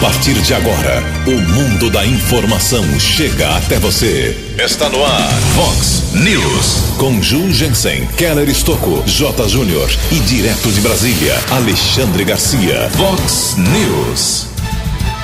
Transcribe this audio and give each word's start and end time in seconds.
partir 0.00 0.32
de 0.32 0.54
agora, 0.54 1.02
o 1.26 1.52
mundo 1.52 1.90
da 1.90 2.06
informação 2.06 2.82
chega 2.98 3.54
até 3.56 3.78
você. 3.78 4.34
Está 4.58 4.88
no 4.88 5.04
ar, 5.04 5.30
Fox 5.54 6.14
News. 6.14 6.96
Com 6.96 7.22
Ju 7.22 7.52
Jensen, 7.52 8.06
Keller 8.16 8.48
Estocco, 8.48 9.02
J. 9.06 9.46
Júnior 9.46 9.90
e 10.10 10.18
direto 10.20 10.72
de 10.72 10.80
Brasília, 10.80 11.38
Alexandre 11.50 12.24
Garcia. 12.24 12.88
Fox 12.96 13.56
News. 13.58 14.46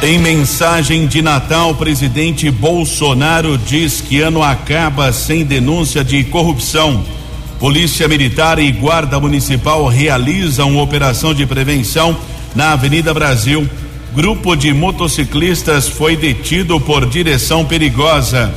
Em 0.02 0.18
mensagem 0.18 1.06
de 1.06 1.22
Natal, 1.22 1.74
presidente 1.74 2.50
Bolsonaro 2.50 3.56
diz 3.56 4.02
que 4.02 4.20
ano 4.20 4.43
acaba 4.43 5.11
sem 5.11 5.43
denúncia 5.43 6.04
de 6.04 6.22
corrupção. 6.24 7.02
Polícia 7.58 8.06
Militar 8.06 8.58
e 8.58 8.70
Guarda 8.72 9.18
Municipal 9.18 9.86
realizam 9.86 10.77
operação 10.77 11.32
de 11.32 11.46
prevenção 11.46 12.14
na 12.54 12.72
Avenida 12.72 13.14
Brasil. 13.14 13.66
Grupo 14.16 14.56
de 14.56 14.72
motociclistas 14.72 15.90
foi 15.90 16.16
detido 16.16 16.80
por 16.80 17.04
direção 17.04 17.66
perigosa. 17.66 18.50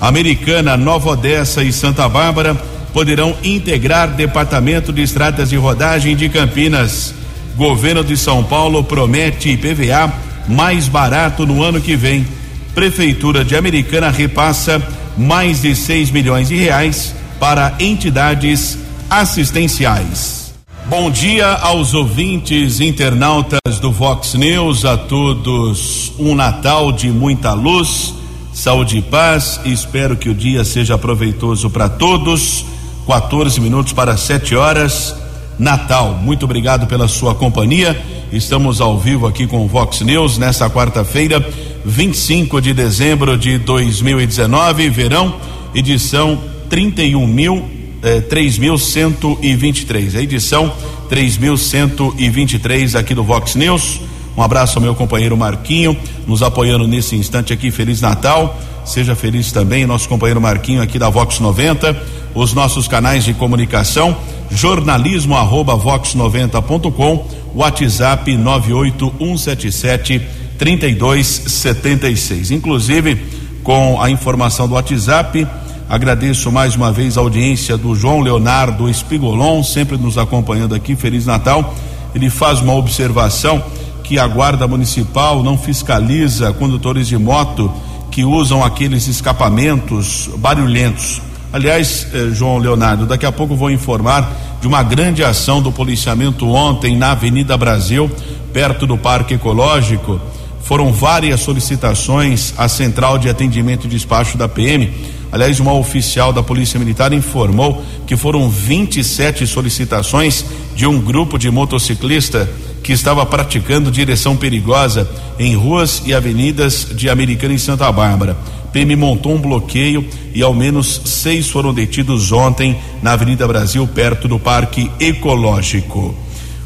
Americana, 0.00 0.74
Nova 0.74 1.10
Odessa 1.10 1.62
e 1.62 1.70
Santa 1.70 2.08
Bárbara 2.08 2.54
poderão 2.94 3.36
integrar 3.44 4.08
Departamento 4.08 4.90
de 4.90 5.02
Estradas 5.02 5.50
de 5.50 5.56
Rodagem 5.56 6.16
de 6.16 6.30
Campinas. 6.30 7.14
Governo 7.56 8.02
de 8.02 8.16
São 8.16 8.42
Paulo 8.42 8.82
promete 8.82 9.50
IPVA 9.50 10.10
mais 10.48 10.88
barato 10.88 11.44
no 11.44 11.62
ano 11.62 11.78
que 11.78 11.94
vem. 11.94 12.26
Prefeitura 12.74 13.44
de 13.44 13.54
Americana 13.54 14.08
repassa 14.08 14.80
mais 15.18 15.60
de 15.60 15.76
6 15.76 16.10
milhões 16.10 16.48
de 16.48 16.56
reais 16.56 17.14
para 17.38 17.74
entidades 17.78 18.78
assistenciais. 19.10 20.41
Bom 20.86 21.10
dia 21.10 21.46
aos 21.46 21.94
ouvintes 21.94 22.80
internautas 22.80 23.78
do 23.80 23.92
Vox 23.92 24.34
News, 24.34 24.84
a 24.84 24.96
todos 24.96 26.12
um 26.18 26.34
Natal 26.34 26.90
de 26.90 27.08
muita 27.08 27.52
luz, 27.52 28.12
saúde 28.52 28.98
e 28.98 29.02
paz. 29.02 29.60
Espero 29.64 30.16
que 30.16 30.28
o 30.28 30.34
dia 30.34 30.64
seja 30.64 30.98
proveitoso 30.98 31.70
para 31.70 31.88
todos. 31.88 32.64
14 33.06 33.60
minutos 33.60 33.92
para 33.92 34.16
7 34.16 34.56
horas. 34.56 35.14
Natal. 35.58 36.14
Muito 36.20 36.44
obrigado 36.44 36.86
pela 36.86 37.06
sua 37.06 37.34
companhia. 37.34 38.00
Estamos 38.32 38.80
ao 38.80 38.98
vivo 38.98 39.26
aqui 39.26 39.46
com 39.46 39.64
o 39.64 39.68
Vox 39.68 40.00
News 40.00 40.36
nesta 40.36 40.68
quarta-feira, 40.68 41.44
25 41.84 42.60
de 42.60 42.74
dezembro 42.74 43.38
de 43.38 43.58
2019, 43.58 44.88
verão, 44.88 45.36
edição 45.74 46.38
31 46.68 47.26
mil 47.26 47.81
eh, 48.02 48.20
3.123. 48.20 50.16
A 50.16 50.22
edição 50.22 50.72
3.123 51.10 52.98
aqui 52.98 53.14
do 53.14 53.22
Vox 53.22 53.54
News. 53.54 54.00
Um 54.36 54.42
abraço 54.42 54.78
ao 54.78 54.82
meu 54.82 54.94
companheiro 54.94 55.36
Marquinho, 55.36 55.96
nos 56.26 56.42
apoiando 56.42 56.86
nesse 56.86 57.14
instante 57.16 57.52
aqui. 57.52 57.70
Feliz 57.70 58.00
Natal. 58.00 58.58
Seja 58.84 59.14
feliz 59.14 59.52
também, 59.52 59.86
nosso 59.86 60.08
companheiro 60.08 60.40
Marquinho 60.40 60.82
aqui 60.82 60.98
da 60.98 61.08
Vox 61.08 61.38
90. 61.38 61.96
Os 62.34 62.52
nossos 62.52 62.88
canais 62.88 63.24
de 63.24 63.32
comunicação, 63.34 64.16
jornalismo 64.50 65.36
arroba 65.36 65.76
vox90.com, 65.76 67.28
WhatsApp 67.54 68.36
98177 68.36 70.20
3276. 70.58 72.50
Inclusive, 72.50 73.22
com 73.62 74.00
a 74.00 74.10
informação 74.10 74.66
do 74.66 74.74
WhatsApp, 74.74 75.46
Agradeço 75.92 76.50
mais 76.50 76.74
uma 76.74 76.90
vez 76.90 77.18
a 77.18 77.20
audiência 77.20 77.76
do 77.76 77.94
João 77.94 78.20
Leonardo 78.20 78.88
Espigolon, 78.88 79.62
sempre 79.62 79.98
nos 79.98 80.16
acompanhando 80.16 80.74
aqui. 80.74 80.96
Feliz 80.96 81.26
Natal. 81.26 81.74
Ele 82.14 82.30
faz 82.30 82.62
uma 82.62 82.72
observação 82.72 83.62
que 84.02 84.18
a 84.18 84.26
Guarda 84.26 84.66
Municipal 84.66 85.42
não 85.42 85.58
fiscaliza 85.58 86.50
condutores 86.54 87.06
de 87.08 87.18
moto 87.18 87.70
que 88.10 88.24
usam 88.24 88.64
aqueles 88.64 89.06
escapamentos 89.06 90.30
barulhentos. 90.38 91.20
Aliás, 91.52 92.06
eh, 92.14 92.30
João 92.32 92.56
Leonardo, 92.56 93.04
daqui 93.04 93.26
a 93.26 93.32
pouco 93.32 93.54
vou 93.54 93.70
informar 93.70 94.32
de 94.62 94.66
uma 94.66 94.82
grande 94.82 95.22
ação 95.22 95.60
do 95.60 95.70
policiamento 95.70 96.48
ontem 96.48 96.96
na 96.96 97.10
Avenida 97.10 97.54
Brasil, 97.54 98.10
perto 98.50 98.86
do 98.86 98.96
Parque 98.96 99.34
Ecológico. 99.34 100.18
Foram 100.62 100.90
várias 100.90 101.40
solicitações 101.40 102.54
à 102.56 102.66
Central 102.66 103.18
de 103.18 103.28
Atendimento 103.28 103.86
e 103.86 103.90
Despacho 103.90 104.38
da 104.38 104.48
PM 104.48 104.90
Aliás, 105.32 105.58
uma 105.58 105.72
oficial 105.72 106.30
da 106.30 106.42
Polícia 106.42 106.78
Militar 106.78 107.10
informou 107.14 107.82
que 108.06 108.18
foram 108.18 108.50
27 108.50 109.46
solicitações 109.46 110.44
de 110.76 110.86
um 110.86 111.00
grupo 111.00 111.38
de 111.38 111.50
motociclista 111.50 112.48
que 112.82 112.92
estava 112.92 113.24
praticando 113.24 113.90
direção 113.90 114.36
perigosa 114.36 115.08
em 115.38 115.56
ruas 115.56 116.02
e 116.04 116.12
avenidas 116.12 116.88
de 116.94 117.08
Americana 117.08 117.54
e 117.54 117.58
Santa 117.58 117.90
Bárbara. 117.90 118.36
PM 118.72 118.94
montou 118.94 119.34
um 119.34 119.40
bloqueio 119.40 120.06
e 120.34 120.42
ao 120.42 120.52
menos 120.52 121.00
seis 121.06 121.48
foram 121.48 121.72
detidos 121.72 122.30
ontem 122.30 122.76
na 123.02 123.12
Avenida 123.12 123.46
Brasil, 123.46 123.86
perto 123.86 124.28
do 124.28 124.38
Parque 124.38 124.90
Ecológico. 125.00 126.14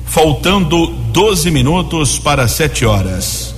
Faltando 0.05 0.89
12 1.13 1.51
minutos 1.53 2.19
para 2.19 2.49
7 2.49 2.85
horas. 2.85 3.55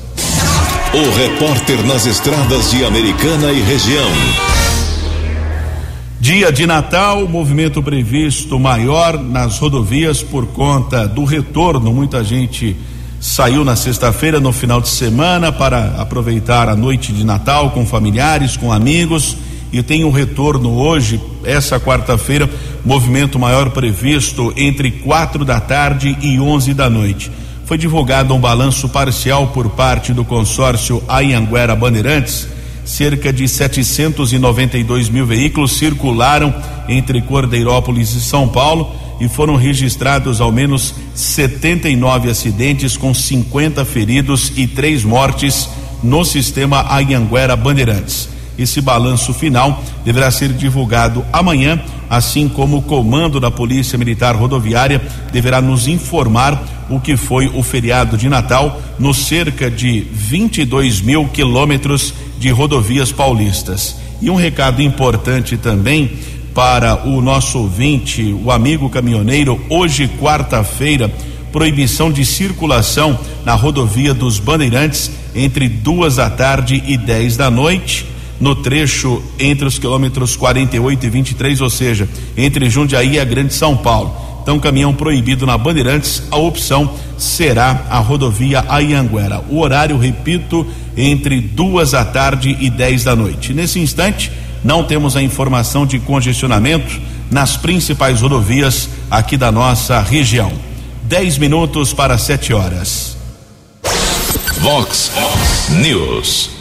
O 0.92 1.16
repórter 1.16 1.82
nas 1.86 2.06
estradas 2.06 2.70
de 2.70 2.84
Americana 2.84 3.52
e 3.52 3.60
região. 3.60 4.67
Dia 6.20 6.50
de 6.50 6.66
Natal, 6.66 7.28
movimento 7.28 7.80
previsto 7.80 8.58
maior 8.58 9.22
nas 9.22 9.56
rodovias 9.60 10.20
por 10.20 10.48
conta 10.48 11.06
do 11.06 11.22
retorno. 11.22 11.92
Muita 11.92 12.24
gente 12.24 12.76
saiu 13.20 13.64
na 13.64 13.76
sexta-feira, 13.76 14.40
no 14.40 14.52
final 14.52 14.80
de 14.80 14.88
semana, 14.88 15.52
para 15.52 15.94
aproveitar 15.96 16.68
a 16.68 16.74
noite 16.74 17.12
de 17.12 17.22
Natal 17.22 17.70
com 17.70 17.86
familiares, 17.86 18.56
com 18.56 18.72
amigos. 18.72 19.36
E 19.72 19.80
tem 19.80 20.04
um 20.04 20.10
retorno 20.10 20.76
hoje, 20.76 21.20
essa 21.44 21.78
quarta-feira, 21.78 22.50
movimento 22.84 23.38
maior 23.38 23.70
previsto 23.70 24.52
entre 24.56 24.90
quatro 24.90 25.44
da 25.44 25.60
tarde 25.60 26.18
e 26.20 26.40
onze 26.40 26.74
da 26.74 26.90
noite. 26.90 27.30
Foi 27.64 27.78
divulgado 27.78 28.34
um 28.34 28.40
balanço 28.40 28.88
parcial 28.88 29.46
por 29.48 29.70
parte 29.70 30.12
do 30.12 30.24
consórcio 30.24 31.00
Ayanguera 31.06 31.76
Bandeirantes 31.76 32.57
cerca 32.88 33.30
de 33.30 33.46
792 33.46 35.10
mil 35.10 35.26
veículos 35.26 35.76
circularam 35.76 36.54
entre 36.88 37.20
Cordeirópolis 37.20 38.14
e 38.14 38.20
São 38.20 38.48
Paulo 38.48 38.90
e 39.20 39.28
foram 39.28 39.56
registrados 39.56 40.40
ao 40.40 40.50
menos 40.50 40.94
79 41.14 42.30
acidentes 42.30 42.96
com 42.96 43.12
50 43.12 43.84
feridos 43.84 44.52
e 44.56 44.66
três 44.66 45.04
mortes 45.04 45.68
no 46.02 46.24
sistema 46.24 46.80
Anhanguera 46.90 47.54
Bandeirantes. 47.54 48.30
Esse 48.58 48.80
balanço 48.80 49.34
final 49.34 49.84
deverá 50.02 50.30
ser 50.30 50.52
divulgado 50.52 51.24
amanhã, 51.30 51.80
assim 52.08 52.48
como 52.48 52.78
o 52.78 52.82
comando 52.82 53.38
da 53.38 53.50
Polícia 53.50 53.98
Militar 53.98 54.34
Rodoviária 54.34 55.02
deverá 55.30 55.60
nos 55.60 55.86
informar 55.86 56.86
o 56.88 56.98
que 56.98 57.18
foi 57.18 57.48
o 57.48 57.62
feriado 57.62 58.16
de 58.16 58.30
Natal 58.30 58.80
nos 58.98 59.26
cerca 59.26 59.70
de 59.70 60.06
22 60.10 61.02
mil 61.02 61.28
quilômetros 61.28 62.14
de 62.38 62.50
rodovias 62.50 63.12
paulistas. 63.12 63.96
E 64.20 64.30
um 64.30 64.34
recado 64.34 64.82
importante 64.82 65.56
também 65.56 66.12
para 66.54 67.06
o 67.06 67.20
nosso 67.20 67.58
ouvinte, 67.58 68.34
o 68.44 68.50
amigo 68.50 68.90
caminhoneiro, 68.90 69.60
hoje, 69.68 70.08
quarta-feira, 70.20 71.12
proibição 71.52 72.10
de 72.10 72.24
circulação 72.24 73.18
na 73.44 73.54
rodovia 73.54 74.12
dos 74.12 74.38
Bandeirantes 74.38 75.10
entre 75.34 75.68
duas 75.68 76.16
da 76.16 76.28
tarde 76.28 76.82
e 76.86 76.96
dez 76.96 77.36
da 77.36 77.50
noite, 77.50 78.06
no 78.40 78.54
trecho 78.54 79.22
entre 79.38 79.66
os 79.66 79.78
quilômetros 79.78 80.36
48 80.36 81.06
e 81.06 81.10
23, 81.10 81.60
ou 81.60 81.70
seja, 81.70 82.08
entre 82.36 82.68
Jundiaí 82.68 83.14
e 83.14 83.20
a 83.20 83.24
Grande 83.24 83.54
São 83.54 83.76
Paulo. 83.76 84.27
Então, 84.48 84.58
caminhão 84.58 84.94
proibido 84.94 85.44
na 85.44 85.58
Bandeirantes, 85.58 86.22
a 86.30 86.36
opção 86.38 86.94
será 87.18 87.84
a 87.90 87.98
rodovia 87.98 88.64
Ayanguera. 88.66 89.44
O 89.50 89.60
horário, 89.60 89.98
repito, 89.98 90.66
entre 90.96 91.38
duas 91.38 91.90
da 91.90 92.02
tarde 92.02 92.56
e 92.58 92.70
dez 92.70 93.04
da 93.04 93.14
noite. 93.14 93.52
Nesse 93.52 93.78
instante, 93.78 94.32
não 94.64 94.82
temos 94.82 95.18
a 95.18 95.22
informação 95.22 95.84
de 95.84 95.98
congestionamento 95.98 96.98
nas 97.30 97.58
principais 97.58 98.22
rodovias 98.22 98.88
aqui 99.10 99.36
da 99.36 99.52
nossa 99.52 100.00
região. 100.00 100.50
Dez 101.02 101.36
minutos 101.36 101.92
para 101.92 102.16
sete 102.16 102.54
horas. 102.54 103.18
Vox 104.62 105.12
News. 105.82 106.57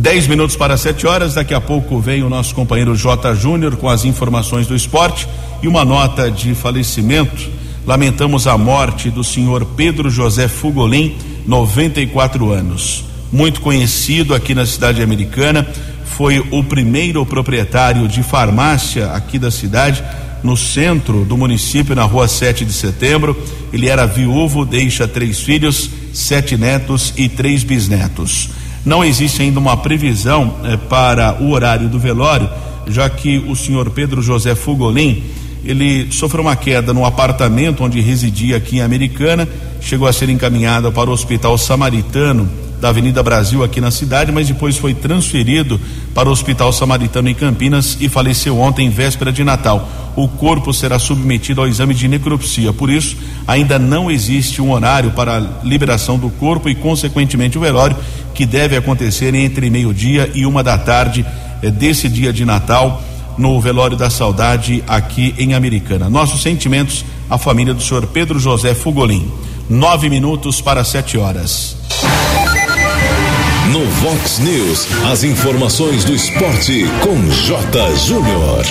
Dez 0.00 0.28
minutos 0.28 0.54
para 0.54 0.76
sete 0.76 1.08
horas. 1.08 1.34
Daqui 1.34 1.52
a 1.52 1.60
pouco 1.60 1.98
vem 1.98 2.22
o 2.22 2.28
nosso 2.28 2.54
companheiro 2.54 2.94
J. 2.94 3.34
Júnior 3.34 3.76
com 3.76 3.88
as 3.88 4.04
informações 4.04 4.64
do 4.68 4.76
esporte 4.76 5.26
e 5.60 5.66
uma 5.66 5.84
nota 5.84 6.30
de 6.30 6.54
falecimento. 6.54 7.50
Lamentamos 7.84 8.46
a 8.46 8.56
morte 8.56 9.10
do 9.10 9.24
senhor 9.24 9.64
Pedro 9.76 10.08
José 10.08 10.46
Fugolin 10.46 11.16
94 11.44 12.48
anos. 12.52 13.04
Muito 13.32 13.60
conhecido 13.60 14.36
aqui 14.36 14.54
na 14.54 14.64
cidade 14.64 15.02
americana, 15.02 15.66
foi 16.04 16.38
o 16.52 16.62
primeiro 16.62 17.26
proprietário 17.26 18.06
de 18.06 18.22
farmácia 18.22 19.10
aqui 19.10 19.36
da 19.36 19.50
cidade, 19.50 20.04
no 20.44 20.56
centro 20.56 21.24
do 21.24 21.36
município, 21.36 21.96
na 21.96 22.04
rua 22.04 22.28
7 22.28 22.64
de 22.64 22.72
setembro. 22.72 23.36
Ele 23.72 23.88
era 23.88 24.06
viúvo, 24.06 24.64
deixa 24.64 25.08
três 25.08 25.40
filhos, 25.40 25.90
sete 26.14 26.56
netos 26.56 27.12
e 27.16 27.28
três 27.28 27.64
bisnetos. 27.64 28.48
Não 28.84 29.04
existe 29.04 29.42
ainda 29.42 29.58
uma 29.58 29.76
previsão 29.76 30.54
eh, 30.64 30.76
para 30.76 31.36
o 31.40 31.50
horário 31.50 31.88
do 31.88 31.98
velório, 31.98 32.48
já 32.86 33.08
que 33.10 33.38
o 33.38 33.54
senhor 33.54 33.90
Pedro 33.90 34.22
José 34.22 34.54
Fugolin 34.54 35.22
ele 35.64 36.10
sofreu 36.12 36.42
uma 36.42 36.56
queda 36.56 36.94
no 36.94 37.04
apartamento 37.04 37.84
onde 37.84 38.00
residia 38.00 38.56
aqui 38.56 38.76
em 38.76 38.80
Americana, 38.80 39.48
chegou 39.80 40.06
a 40.08 40.12
ser 40.12 40.28
encaminhado 40.28 40.90
para 40.92 41.10
o 41.10 41.12
Hospital 41.12 41.58
Samaritano 41.58 42.48
da 42.80 42.90
Avenida 42.90 43.22
Brasil 43.22 43.64
aqui 43.64 43.80
na 43.80 43.90
cidade, 43.90 44.30
mas 44.30 44.46
depois 44.46 44.76
foi 44.76 44.94
transferido 44.94 45.80
para 46.14 46.28
o 46.28 46.32
Hospital 46.32 46.72
Samaritano 46.72 47.28
em 47.28 47.34
Campinas 47.34 47.96
e 48.00 48.08
faleceu 48.08 48.58
ontem, 48.58 48.88
véspera 48.88 49.32
de 49.32 49.42
Natal. 49.42 49.88
O 50.14 50.28
corpo 50.28 50.72
será 50.72 50.98
submetido 50.98 51.60
ao 51.60 51.66
exame 51.66 51.92
de 51.92 52.08
necropsia. 52.08 52.72
Por 52.72 52.88
isso, 52.88 53.16
ainda 53.46 53.78
não 53.78 54.10
existe 54.10 54.62
um 54.62 54.72
horário 54.72 55.10
para 55.10 55.38
a 55.38 55.64
liberação 55.64 56.18
do 56.18 56.30
corpo 56.30 56.68
e, 56.68 56.74
consequentemente, 56.74 57.58
o 57.58 57.60
velório, 57.60 57.96
que 58.38 58.46
deve 58.46 58.76
acontecer 58.76 59.34
entre 59.34 59.68
meio-dia 59.68 60.30
e 60.32 60.46
uma 60.46 60.62
da 60.62 60.78
tarde 60.78 61.26
eh, 61.60 61.72
desse 61.72 62.08
dia 62.08 62.32
de 62.32 62.44
Natal 62.44 63.02
no 63.36 63.60
velório 63.60 63.96
da 63.96 64.08
saudade 64.08 64.80
aqui 64.86 65.34
em 65.36 65.54
Americana. 65.54 66.08
Nossos 66.08 66.40
sentimentos 66.40 67.04
à 67.28 67.36
família 67.36 67.74
do 67.74 67.82
senhor 67.82 68.06
Pedro 68.06 68.38
José 68.38 68.76
Fugolin. 68.76 69.28
Nove 69.68 70.08
minutos 70.08 70.60
para 70.60 70.84
sete 70.84 71.18
horas. 71.18 71.78
No 73.72 73.84
Vox 73.84 74.38
News, 74.38 74.86
as 75.10 75.24
informações 75.24 76.04
do 76.04 76.14
esporte 76.14 76.84
com 77.02 77.20
J. 77.44 77.96
Júnior. 77.96 78.64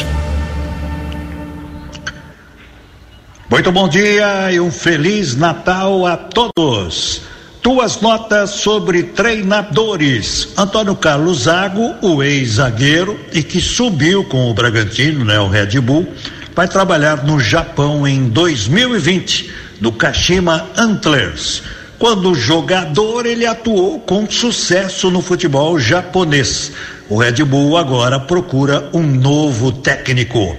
Muito 3.51 3.69
bom 3.73 3.89
dia 3.89 4.49
e 4.49 4.61
um 4.61 4.71
feliz 4.71 5.35
Natal 5.35 6.05
a 6.05 6.15
todos. 6.15 7.27
Duas 7.67 7.99
notas 7.99 8.51
sobre 8.51 9.03
treinadores. 9.03 10.53
Antônio 10.55 10.95
Carlos 10.95 11.39
Zago, 11.39 11.95
o 12.01 12.23
ex-zagueiro 12.23 13.19
e 13.33 13.43
que 13.43 13.59
subiu 13.59 14.23
com 14.23 14.49
o 14.49 14.53
Bragantino, 14.53 15.25
né, 15.25 15.37
o 15.37 15.49
Red 15.49 15.81
Bull, 15.81 16.07
vai 16.55 16.65
trabalhar 16.65 17.25
no 17.25 17.41
Japão 17.41 18.07
em 18.07 18.29
2020, 18.29 19.51
no 19.81 19.91
Kashima 19.91 20.65
Antlers. 20.77 21.61
Quando 21.99 22.33
jogador, 22.33 23.25
ele 23.25 23.45
atuou 23.45 23.99
com 23.99 24.29
sucesso 24.29 25.11
no 25.11 25.21
futebol 25.21 25.77
japonês. 25.77 26.71
O 27.09 27.17
Red 27.17 27.43
Bull 27.43 27.75
agora 27.75 28.17
procura 28.17 28.89
um 28.93 29.03
novo 29.03 29.73
técnico. 29.73 30.55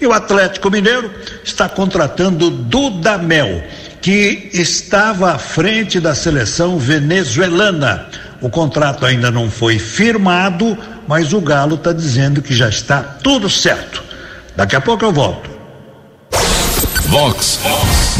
E 0.00 0.06
o 0.06 0.12
Atlético 0.12 0.70
Mineiro 0.70 1.10
está 1.42 1.68
contratando 1.68 2.50
Dudamel, 2.50 3.64
que 4.02 4.50
estava 4.52 5.32
à 5.32 5.38
frente 5.38 6.00
da 6.00 6.14
seleção 6.14 6.76
venezuelana. 6.76 8.08
O 8.40 8.50
contrato 8.50 9.06
ainda 9.06 9.30
não 9.30 9.48
foi 9.48 9.78
firmado, 9.78 10.76
mas 11.06 11.32
o 11.32 11.40
Galo 11.40 11.76
está 11.76 11.92
dizendo 11.92 12.42
que 12.42 12.52
já 12.52 12.68
está 12.68 13.00
tudo 13.00 13.48
certo. 13.48 14.02
Daqui 14.56 14.74
a 14.74 14.80
pouco 14.80 15.04
eu 15.04 15.12
volto. 15.12 15.48
Vox 17.06 17.60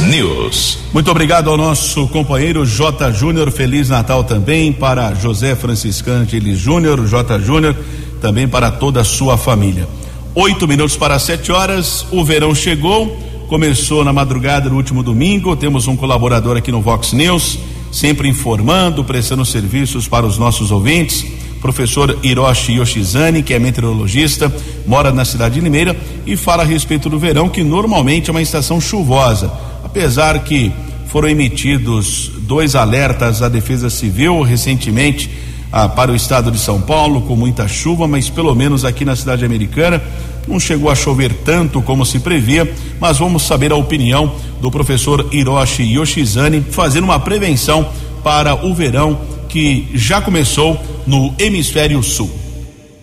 News. 0.07 0.79
Muito 0.93 1.11
obrigado 1.11 1.51
ao 1.51 1.57
nosso 1.57 2.07
companheiro 2.09 2.65
J. 2.65 3.11
Júnior. 3.13 3.51
Feliz 3.51 3.89
Natal 3.89 4.23
também 4.23 4.73
para 4.73 5.15
José 5.15 5.57
Franciscante 5.57 6.37
Elis 6.37 6.59
Júnior, 6.59 7.05
J. 7.07 7.41
Júnior, 7.41 7.75
também 8.21 8.47
para 8.47 8.71
toda 8.71 9.01
a 9.01 9.05
sua 9.05 9.37
família. 9.37 9.89
Oito 10.35 10.69
minutos 10.69 10.97
para 10.97 11.19
sete 11.19 11.51
horas, 11.51 12.07
o 12.11 12.25
verão 12.25 12.55
chegou, 12.55 13.32
começou 13.53 14.03
na 14.03 14.15
madrugada 14.15 14.71
do 14.71 14.77
último 14.77 15.03
domingo. 15.03 15.55
Temos 15.55 15.87
um 15.87 15.95
colaborador 15.95 16.57
aqui 16.57 16.73
no 16.73 16.81
Vox 16.81 17.13
News, 17.13 17.59
sempre 17.93 18.27
informando, 18.27 19.05
prestando 19.05 19.45
serviços 19.45 20.09
para 20.09 20.25
os 20.25 20.39
nossos 20.39 20.71
ouvintes 20.71 21.27
professor 21.61 22.19
Hiroshi 22.23 22.79
Yoshizane, 22.79 23.43
que 23.43 23.53
é 23.53 23.59
meteorologista, 23.59 24.51
mora 24.87 25.13
na 25.13 25.27
cidade 25.27 25.57
de 25.57 25.61
Limeira 25.61 25.95
e 26.27 26.35
fala 26.35 26.63
a 26.63 26.67
respeito 26.67 27.11
do 27.11 27.19
verão, 27.19 27.47
que 27.47 27.63
normalmente 27.63 28.31
é 28.31 28.33
uma 28.33 28.41
estação 28.41 28.81
chuvosa. 28.81 29.53
Apesar 29.85 30.43
que 30.45 30.73
foram 31.09 31.29
emitidos 31.29 32.33
dois 32.39 32.75
alertas 32.75 33.43
à 33.43 33.51
Defesa 33.51 33.91
Civil 33.91 34.41
recentemente 34.41 35.29
ah, 35.71 35.91
para 35.91 36.11
o 36.11 36.17
estado 36.17 36.51
de 36.51 36.59
São 36.59 36.81
Paulo, 36.81 37.21
com 37.21 37.37
muita 37.37 37.69
chuva, 37.69 38.09
mas 38.09 38.31
pelo 38.31 38.55
menos 38.55 38.83
aqui 38.83 39.05
na 39.05 39.15
cidade 39.15 39.45
americana 39.45 40.03
não 40.47 40.59
chegou 40.59 40.91
a 40.91 40.95
chover 40.95 41.33
tanto 41.45 41.81
como 41.83 42.05
se 42.05 42.19
previa, 42.19 42.71
mas 43.01 43.19
vamos 43.19 43.47
saber 43.47 43.73
a 43.73 43.77
opinião 43.77 44.35
do 44.61 44.71
professor 44.71 45.29
Hiroshi 45.33 45.83
Yoshizane, 45.83 46.65
fazendo 46.71 47.05
uma 47.05 47.21
prevenção 47.21 47.89
para 48.23 48.55
o 48.67 48.75
verão 48.75 49.21
que 49.49 49.89
já 49.95 50.21
começou 50.21 50.81
no 51.07 51.35
hemisfério 51.39 52.03
sul. 52.03 52.31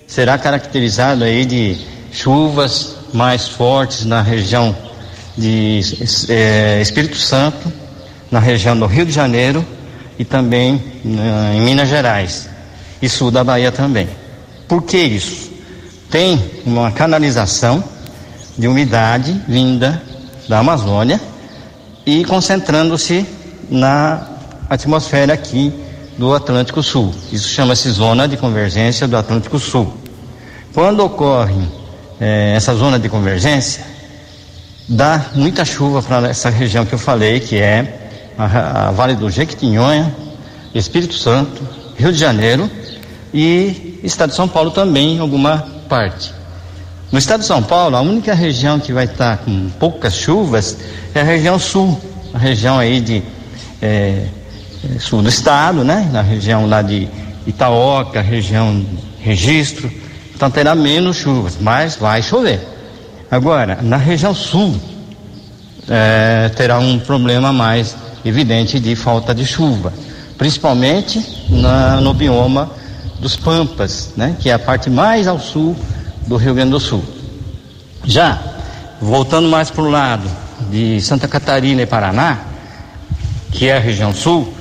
Será 0.07 0.37
caracterizado 0.37 1.23
aí 1.23 1.45
de 1.45 1.77
chuvas 2.11 2.97
mais 3.13 3.47
fortes 3.47 4.05
na 4.05 4.21
região 4.21 4.75
de 5.37 5.81
é, 6.29 6.81
Espírito 6.81 7.17
Santo, 7.17 7.71
na 8.31 8.39
região 8.39 8.77
do 8.77 8.85
Rio 8.85 9.05
de 9.05 9.11
Janeiro 9.11 9.65
e 10.17 10.25
também 10.25 10.83
na, 11.03 11.55
em 11.55 11.61
Minas 11.61 11.89
Gerais 11.89 12.49
e 13.01 13.07
sul 13.07 13.31
da 13.31 13.43
Bahia 13.43 13.71
também. 13.71 14.07
Por 14.67 14.83
que 14.83 14.97
isso? 14.97 15.48
Tem 16.09 16.43
uma 16.65 16.91
canalização 16.91 17.83
de 18.57 18.67
umidade 18.67 19.39
vinda 19.47 20.01
da 20.47 20.57
Amazônia 20.57 21.21
e 22.03 22.25
concentrando-se 22.25 23.25
na 23.69 24.27
atmosfera 24.67 25.33
aqui 25.33 25.71
do 26.17 26.33
Atlântico 26.33 26.81
Sul. 26.81 27.13
Isso 27.31 27.47
chama-se 27.47 27.91
zona 27.91 28.27
de 28.27 28.37
convergência 28.37 29.07
do 29.07 29.15
Atlântico 29.15 29.59
Sul. 29.59 29.93
Quando 30.73 31.05
ocorre 31.05 31.61
é, 32.19 32.53
essa 32.55 32.73
zona 32.73 32.97
de 32.97 33.07
convergência, 33.07 33.85
dá 34.87 35.27
muita 35.35 35.63
chuva 35.63 36.01
para 36.01 36.29
essa 36.29 36.49
região 36.49 36.85
que 36.85 36.93
eu 36.93 36.99
falei, 36.99 37.39
que 37.39 37.57
é 37.57 38.09
a, 38.35 38.87
a 38.87 38.91
Vale 38.91 39.13
do 39.13 39.29
Jequitinhonha, 39.29 40.11
Espírito 40.73 41.13
Santo, 41.13 41.61
Rio 41.95 42.11
de 42.11 42.17
Janeiro 42.17 42.69
e 43.31 43.99
Estado 44.03 44.31
de 44.31 44.35
São 44.35 44.47
Paulo 44.47 44.71
também, 44.71 45.19
alguma 45.19 45.78
parte. 45.89 46.33
No 47.11 47.17
estado 47.17 47.39
de 47.41 47.47
São 47.47 47.63
Paulo, 47.63 47.95
a 47.95 48.01
única 48.01 48.35
região 48.35 48.79
que 48.79 48.93
vai 48.93 49.05
estar 49.05 49.37
com 49.39 49.69
poucas 49.79 50.13
chuvas 50.13 50.77
é 51.15 51.21
a 51.21 51.23
região 51.23 51.57
sul, 51.57 51.99
a 52.31 52.37
região 52.37 52.77
aí 52.77 53.01
de 53.01 53.23
é, 53.81 54.27
é, 54.95 54.99
sul 54.99 55.23
do 55.23 55.29
estado, 55.29 55.83
né? 55.83 56.07
Na 56.13 56.21
região 56.21 56.67
lá 56.67 56.83
de 56.83 57.09
Itaoca, 57.47 58.21
região 58.21 58.85
registro. 59.19 59.91
Então 60.35 60.51
terá 60.51 60.75
menos 60.75 61.17
chuvas, 61.17 61.57
mas 61.59 61.95
vai 61.95 62.21
chover. 62.21 62.61
Agora, 63.31 63.79
na 63.81 63.97
região 63.97 64.33
sul, 64.33 64.79
é, 65.89 66.49
terá 66.55 66.77
um 66.77 66.99
problema 66.99 67.51
mais 67.51 67.95
evidente 68.23 68.79
de 68.79 68.95
falta 68.95 69.33
de 69.33 69.45
chuva, 69.45 69.91
principalmente 70.37 71.45
na, 71.49 71.99
no 71.99 72.13
bioma 72.13 72.69
dos 73.19 73.35
Pampas, 73.35 74.13
né? 74.15 74.35
Que 74.39 74.49
é 74.49 74.53
a 74.53 74.59
parte 74.59 74.89
mais 74.89 75.27
ao 75.27 75.39
sul 75.39 75.75
do 76.27 76.37
Rio 76.37 76.53
Grande 76.53 76.71
do 76.71 76.79
Sul. 76.79 77.03
Já, 78.05 78.39
voltando 79.01 79.49
mais 79.49 79.69
para 79.69 79.83
o 79.83 79.89
lado 79.89 80.29
de 80.69 81.01
Santa 81.01 81.27
Catarina 81.27 81.81
e 81.81 81.85
Paraná, 81.85 82.39
que 83.51 83.67
é 83.67 83.77
a 83.77 83.79
região 83.79 84.13
sul, 84.13 84.53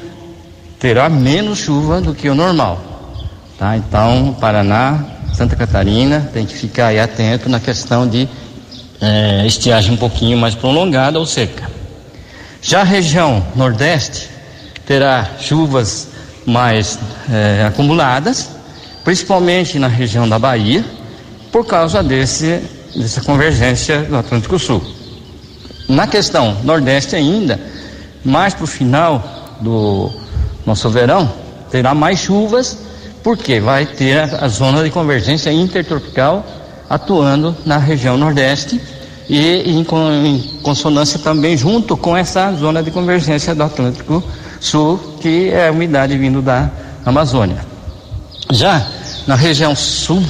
terá 0.78 1.08
menos 1.08 1.58
chuva 1.58 2.00
do 2.00 2.14
que 2.14 2.28
o 2.28 2.34
normal. 2.34 2.80
Tá? 3.58 3.76
Então, 3.76 4.36
Paraná, 4.40 5.04
Santa 5.34 5.56
Catarina, 5.56 6.28
tem 6.32 6.46
que 6.46 6.54
ficar 6.54 6.88
aí 6.88 7.00
atento 7.00 7.48
na 7.48 7.60
questão 7.60 8.06
de 8.06 8.28
é, 9.00 9.46
estiagem 9.46 9.92
um 9.92 9.96
pouquinho 9.96 10.38
mais 10.38 10.54
prolongada 10.54 11.18
ou 11.18 11.26
seca. 11.26 11.70
Já 12.60 12.80
a 12.80 12.84
região 12.84 13.44
Nordeste 13.54 14.28
terá 14.86 15.28
chuvas 15.40 16.08
mais 16.48 16.98
é, 17.30 17.64
acumuladas, 17.66 18.50
principalmente 19.04 19.78
na 19.78 19.88
região 19.88 20.28
da 20.28 20.38
Bahia, 20.38 20.84
por 21.52 21.66
causa 21.66 22.02
desse, 22.02 22.60
dessa 22.96 23.20
convergência 23.20 24.02
do 24.02 24.16
Atlântico 24.16 24.58
Sul. 24.58 24.82
Na 25.88 26.06
questão 26.06 26.56
Nordeste 26.64 27.16
ainda, 27.16 27.60
mais 28.24 28.54
para 28.54 28.64
o 28.64 28.66
final 28.66 29.56
do 29.60 30.10
nosso 30.66 30.88
verão 30.90 31.30
terá 31.70 31.94
mais 31.94 32.18
chuvas, 32.18 32.78
porque 33.22 33.60
vai 33.60 33.86
ter 33.86 34.18
a, 34.18 34.44
a 34.44 34.48
zona 34.48 34.82
de 34.82 34.90
convergência 34.90 35.50
intertropical 35.52 36.44
atuando 36.88 37.54
na 37.66 37.76
região 37.76 38.16
Nordeste 38.16 38.80
e 39.28 39.70
em, 39.70 39.80
em, 39.80 40.40
consonância 40.62 41.18
também 41.18 41.56
junto 41.56 41.96
com 41.96 42.16
essa 42.16 42.50
zona 42.54 42.82
de 42.82 42.90
convergência 42.90 43.54
do 43.54 43.62
Atlântico 43.62 44.22
Sul, 44.22 44.47
que 45.20 45.50
é 45.50 45.68
a 45.68 45.72
umidade 45.72 46.16
vindo 46.16 46.42
da 46.42 46.70
Amazônia. 47.04 47.64
Já 48.50 48.86
na 49.26 49.34
região 49.34 49.76
sul, 49.76 50.22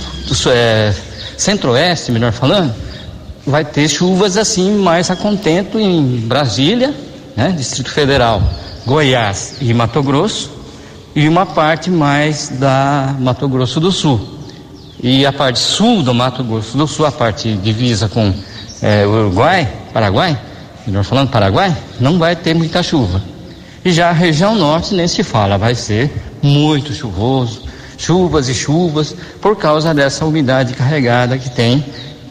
é, 0.52 0.92
centro-oeste, 1.36 2.10
melhor 2.10 2.32
falando, 2.32 2.74
vai 3.46 3.64
ter 3.64 3.88
chuvas 3.88 4.36
assim 4.36 4.72
mais 4.78 5.10
a 5.10 5.16
contento 5.16 5.78
em 5.78 6.18
Brasília, 6.18 6.94
né, 7.36 7.54
Distrito 7.56 7.90
Federal, 7.90 8.42
Goiás 8.84 9.54
e 9.60 9.72
Mato 9.72 10.02
Grosso, 10.02 10.50
e 11.14 11.28
uma 11.28 11.46
parte 11.46 11.90
mais 11.90 12.48
da 12.48 13.14
Mato 13.18 13.48
Grosso 13.48 13.80
do 13.80 13.90
Sul. 13.90 14.20
E 15.00 15.24
a 15.24 15.32
parte 15.32 15.60
sul 15.60 16.02
do 16.02 16.12
Mato 16.12 16.42
Grosso 16.42 16.76
do 16.76 16.86
Sul, 16.86 17.06
a 17.06 17.12
parte 17.12 17.54
divisa 17.54 18.08
com 18.08 18.34
é, 18.82 19.06
Uruguai, 19.06 19.68
Paraguai, 19.92 20.38
melhor 20.86 21.04
falando 21.04 21.30
Paraguai, 21.30 21.74
não 22.00 22.18
vai 22.18 22.34
ter 22.34 22.54
muita 22.54 22.82
chuva. 22.82 23.22
E 23.88 23.92
já 23.92 24.10
a 24.10 24.12
região 24.12 24.54
norte 24.54 24.94
nem 24.94 25.08
se 25.08 25.22
fala, 25.22 25.56
vai 25.56 25.74
ser 25.74 26.12
muito 26.42 26.92
chuvoso, 26.92 27.62
chuvas 27.96 28.46
e 28.46 28.54
chuvas, 28.54 29.16
por 29.40 29.56
causa 29.56 29.94
dessa 29.94 30.26
umidade 30.26 30.74
carregada 30.74 31.38
que 31.38 31.48
tem, 31.48 31.82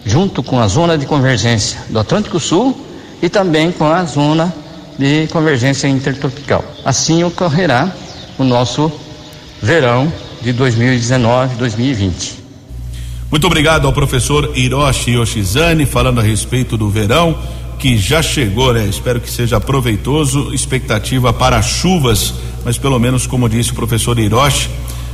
junto 0.06 0.44
com 0.44 0.60
a 0.60 0.68
zona 0.68 0.96
de 1.00 1.08
convergência 1.08 1.80
do 1.90 1.98
Atlântico 1.98 2.40
Sul 2.40 2.80
e 3.24 3.28
também 3.28 3.72
com 3.72 3.86
a 3.86 4.06
zona 4.06 4.54
de 5.00 5.26
convergência 5.32 5.88
intertropical. 5.88 6.64
Assim 6.86 7.24
ocorrerá 7.24 7.92
o 8.38 8.44
nosso 8.44 8.92
verão 9.60 10.14
de 10.40 10.54
2019-2020. 10.54 12.34
Muito 13.32 13.48
obrigado 13.48 13.88
ao 13.88 13.94
professor 13.94 14.56
Hiroshi 14.56 15.14
Yoshizane 15.14 15.88
falando 15.88 16.20
a 16.20 16.24
respeito 16.24 16.78
do 16.78 16.88
verão 16.88 17.36
que 17.80 17.98
já 17.98 18.22
chegou, 18.22 18.74
né? 18.74 18.86
Espero 18.86 19.22
que 19.22 19.30
seja 19.30 19.60
proveitoso. 19.60 20.54
Expectativa 20.54 21.32
para 21.32 21.62
chuvas, 21.62 22.34
mas 22.66 22.78
pelo 22.78 23.00
menos, 23.00 23.28
como 23.28 23.48
disse 23.48 23.72
o 23.72 23.76
professor 23.76 24.18
Hiroshi, 24.18 24.70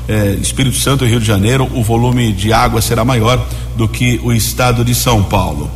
eh, 0.07 0.37
Espírito 0.41 0.77
Santo 0.77 1.05
e 1.05 1.09
Rio 1.09 1.19
de 1.19 1.25
Janeiro, 1.25 1.69
o 1.73 1.83
volume 1.83 2.31
de 2.31 2.51
água 2.51 2.81
será 2.81 3.05
maior 3.05 3.45
do 3.75 3.87
que 3.87 4.19
o 4.23 4.31
estado 4.31 4.83
de 4.83 4.95
São 4.95 5.23
Paulo. 5.23 5.69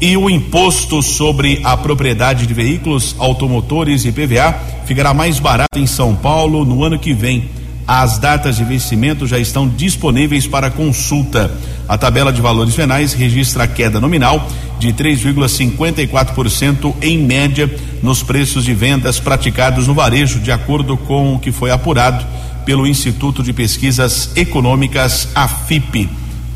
E 0.00 0.14
o 0.16 0.28
imposto 0.28 1.02
sobre 1.02 1.60
a 1.64 1.74
propriedade 1.76 2.46
de 2.46 2.52
veículos, 2.52 3.16
automotores 3.18 4.04
e 4.04 4.12
PVA 4.12 4.54
ficará 4.84 5.14
mais 5.14 5.38
barato 5.38 5.78
em 5.78 5.86
São 5.86 6.14
Paulo 6.14 6.64
no 6.64 6.84
ano 6.84 6.98
que 6.98 7.14
vem. 7.14 7.48
As 7.86 8.18
datas 8.18 8.56
de 8.56 8.64
vencimento 8.64 9.26
já 9.26 9.38
estão 9.38 9.66
disponíveis 9.66 10.46
para 10.46 10.70
consulta. 10.70 11.50
A 11.88 11.96
tabela 11.96 12.32
de 12.32 12.40
valores 12.40 12.74
venais 12.74 13.12
registra 13.12 13.62
a 13.64 13.68
queda 13.68 14.00
nominal 14.00 14.48
de 14.78 14.92
3,54% 14.92 16.94
em 17.00 17.18
média 17.18 17.74
nos 18.02 18.22
preços 18.22 18.64
de 18.64 18.74
vendas 18.74 19.18
praticados 19.20 19.86
no 19.86 19.94
varejo, 19.94 20.40
de 20.40 20.52
acordo 20.52 20.96
com 20.96 21.34
o 21.34 21.38
que 21.38 21.52
foi 21.52 21.70
apurado 21.70 22.24
pelo 22.64 22.86
Instituto 22.86 23.42
de 23.42 23.52
Pesquisas 23.52 24.30
Econômicas, 24.34 25.28
AFIP. 25.34 26.08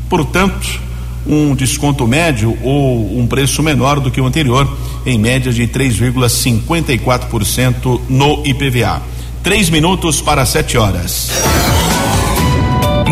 Portanto, 0.09 0.81
um 1.25 1.55
desconto 1.55 2.07
médio 2.07 2.57
ou 2.61 3.17
um 3.17 3.25
preço 3.27 3.63
menor 3.63 3.99
do 3.99 4.11
que 4.11 4.19
o 4.19 4.25
anterior, 4.25 4.67
em 5.05 5.17
média 5.17 5.53
de 5.53 5.65
3,54% 5.67 8.01
no 8.09 8.45
IPVA. 8.45 9.01
Três 9.43 9.69
minutos 9.69 10.19
para 10.21 10.45
sete 10.45 10.77
horas. 10.77 11.31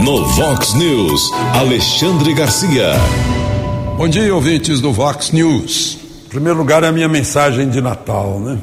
No 0.03 0.25
Vox 0.25 0.74
News, 0.75 1.32
Alexandre 1.53 2.34
Garcia. 2.34 2.94
Bom 3.98 4.08
dia, 4.08 4.34
ouvintes 4.34 4.79
do 4.79 4.94
Vox 4.94 5.32
News. 5.32 5.98
Em 6.25 6.29
primeiro 6.29 6.58
lugar, 6.58 6.84
é 6.84 6.88
a 6.88 6.91
minha 6.91 7.10
mensagem 7.10 7.70
de 7.70 7.82
Natal, 7.82 8.39
né? 8.39 8.58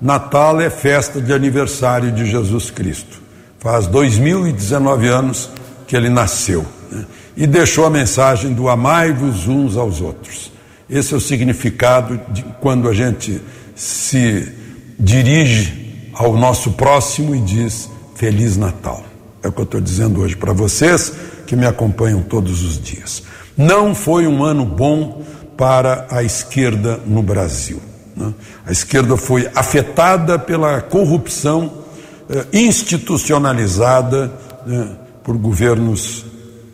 Natal 0.00 0.60
é 0.60 0.68
festa 0.68 1.20
de 1.20 1.32
aniversário 1.32 2.12
de 2.12 2.26
Jesus 2.26 2.70
Cristo. 2.70 3.22
Faz 3.58 3.86
2019 3.86 5.08
anos 5.08 5.48
que 5.86 5.96
ele 5.96 6.10
nasceu 6.10 6.66
né? 6.92 7.06
e 7.34 7.46
deixou 7.46 7.86
a 7.86 7.90
mensagem 7.90 8.52
do 8.52 8.68
amai-vos 8.68 9.48
uns 9.48 9.76
aos 9.78 10.02
outros. 10.02 10.52
Esse 10.88 11.14
é 11.14 11.16
o 11.16 11.20
significado 11.20 12.20
de 12.28 12.44
quando 12.60 12.88
a 12.88 12.92
gente 12.92 13.40
se 13.74 14.52
dirige 14.98 16.10
ao 16.12 16.36
nosso 16.36 16.72
próximo 16.72 17.34
e 17.34 17.40
diz 17.40 17.88
Feliz 18.16 18.56
Natal. 18.56 19.13
É 19.44 19.48
o 19.48 19.52
que 19.52 19.60
eu 19.60 19.64
estou 19.64 19.80
dizendo 19.80 20.22
hoje 20.22 20.34
para 20.34 20.54
vocês 20.54 21.12
que 21.46 21.54
me 21.54 21.66
acompanham 21.66 22.22
todos 22.22 22.62
os 22.62 22.80
dias. 22.80 23.22
Não 23.54 23.94
foi 23.94 24.26
um 24.26 24.42
ano 24.42 24.64
bom 24.64 25.22
para 25.54 26.06
a 26.10 26.22
esquerda 26.22 26.98
no 27.06 27.22
Brasil. 27.22 27.78
Né? 28.16 28.32
A 28.66 28.72
esquerda 28.72 29.18
foi 29.18 29.46
afetada 29.54 30.38
pela 30.38 30.80
corrupção 30.80 31.84
eh, 32.30 32.46
institucionalizada 32.54 34.32
né, 34.66 34.96
por 35.22 35.36
governos 35.36 36.24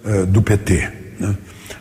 eh, 0.05 0.25
do 0.27 0.41
PT. 0.41 0.93
Né? 1.19 1.37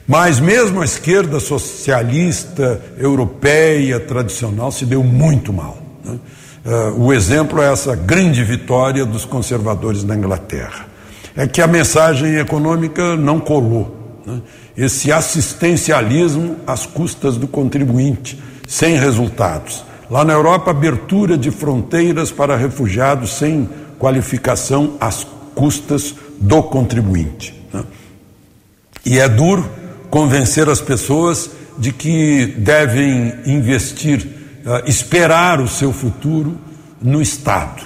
Mas 0.08 0.40
mesmo 0.40 0.82
a 0.82 0.86
esquerda 0.86 1.40
socialista, 1.40 2.82
europeia, 2.98 4.00
tradicional, 4.00 4.72
se 4.72 4.88
deu 4.88 5.04
muito 5.04 5.54
mal. 5.54 5.78
Uh, 6.66 7.06
o 7.06 7.14
exemplo 7.14 7.62
é 7.62 7.72
essa 7.72 7.96
grande 7.96 8.44
vitória 8.44 9.06
dos 9.06 9.26
conservadores 9.26 10.04
na 10.04 10.16
Inglaterra. 10.16 10.88
É 11.36 11.48
que 11.48 11.62
a 11.62 11.68
mensagem 11.68 12.36
econômica 12.36 13.16
não 13.16 13.40
colou. 13.40 14.22
Né? 14.26 14.42
Esse 14.76 15.12
assistencialismo 15.12 16.58
às 16.68 16.86
custas 16.86 17.38
do 17.38 17.48
contribuinte, 17.48 18.42
sem 18.68 18.98
resultados. 18.98 19.84
Lá 20.10 20.26
na 20.26 20.34
Europa, 20.34 20.72
abertura 20.72 21.38
de 21.38 21.52
fronteiras 21.52 22.32
para 22.32 22.58
refugiados 22.58 23.38
sem 23.38 23.70
qualificação 23.98 24.96
às 25.00 25.26
custas 25.56 26.16
do 26.40 26.62
contribuinte. 26.64 27.54
Né? 27.72 27.84
E 29.06 29.20
é 29.20 29.30
duro 29.30 29.70
convencer 30.10 30.68
as 30.68 30.82
pessoas 30.82 31.52
de 31.78 31.94
que 31.94 32.48
devem 32.58 33.34
investir 33.46 34.39
esperar 34.86 35.60
o 35.60 35.68
seu 35.68 35.92
futuro 35.94 36.58
no 37.02 37.22
Estado. 37.22 37.84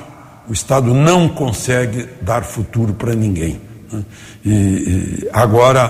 O 0.48 0.54
Estado 0.54 0.94
não 0.94 1.30
consegue 1.30 2.08
dar 2.22 2.44
futuro 2.44 2.94
para 2.94 3.14
ninguém. 3.14 3.62
Né? 3.92 4.04
E, 4.46 5.30
agora, 5.32 5.84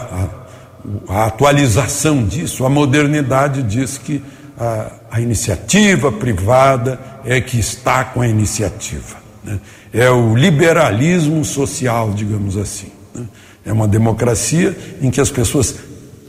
a, 1.07 1.13
a, 1.13 1.25
atualização 1.25 2.23
disso, 2.23 2.65
a 2.65 2.69
modernidade 2.69 3.63
diz 3.63 3.97
que 3.97 4.21
a, 4.57 4.91
a, 5.11 5.21
iniciativa 5.21 6.11
privada 6.11 6.99
é 7.25 7.41
que 7.41 7.59
está 7.59 8.03
com 8.03 8.21
a 8.21 8.27
iniciativa. 8.27 9.17
Né? 9.43 9.59
É 9.91 10.09
o 10.09 10.35
liberalismo 10.35 11.43
social, 11.43 12.13
digamos 12.13 12.57
assim. 12.57 12.91
Né? 13.15 13.25
É 13.65 13.73
uma 13.73 13.87
democracia 13.87 14.77
em 15.01 15.09
que 15.09 15.21
as 15.21 15.31
pessoas 15.31 15.75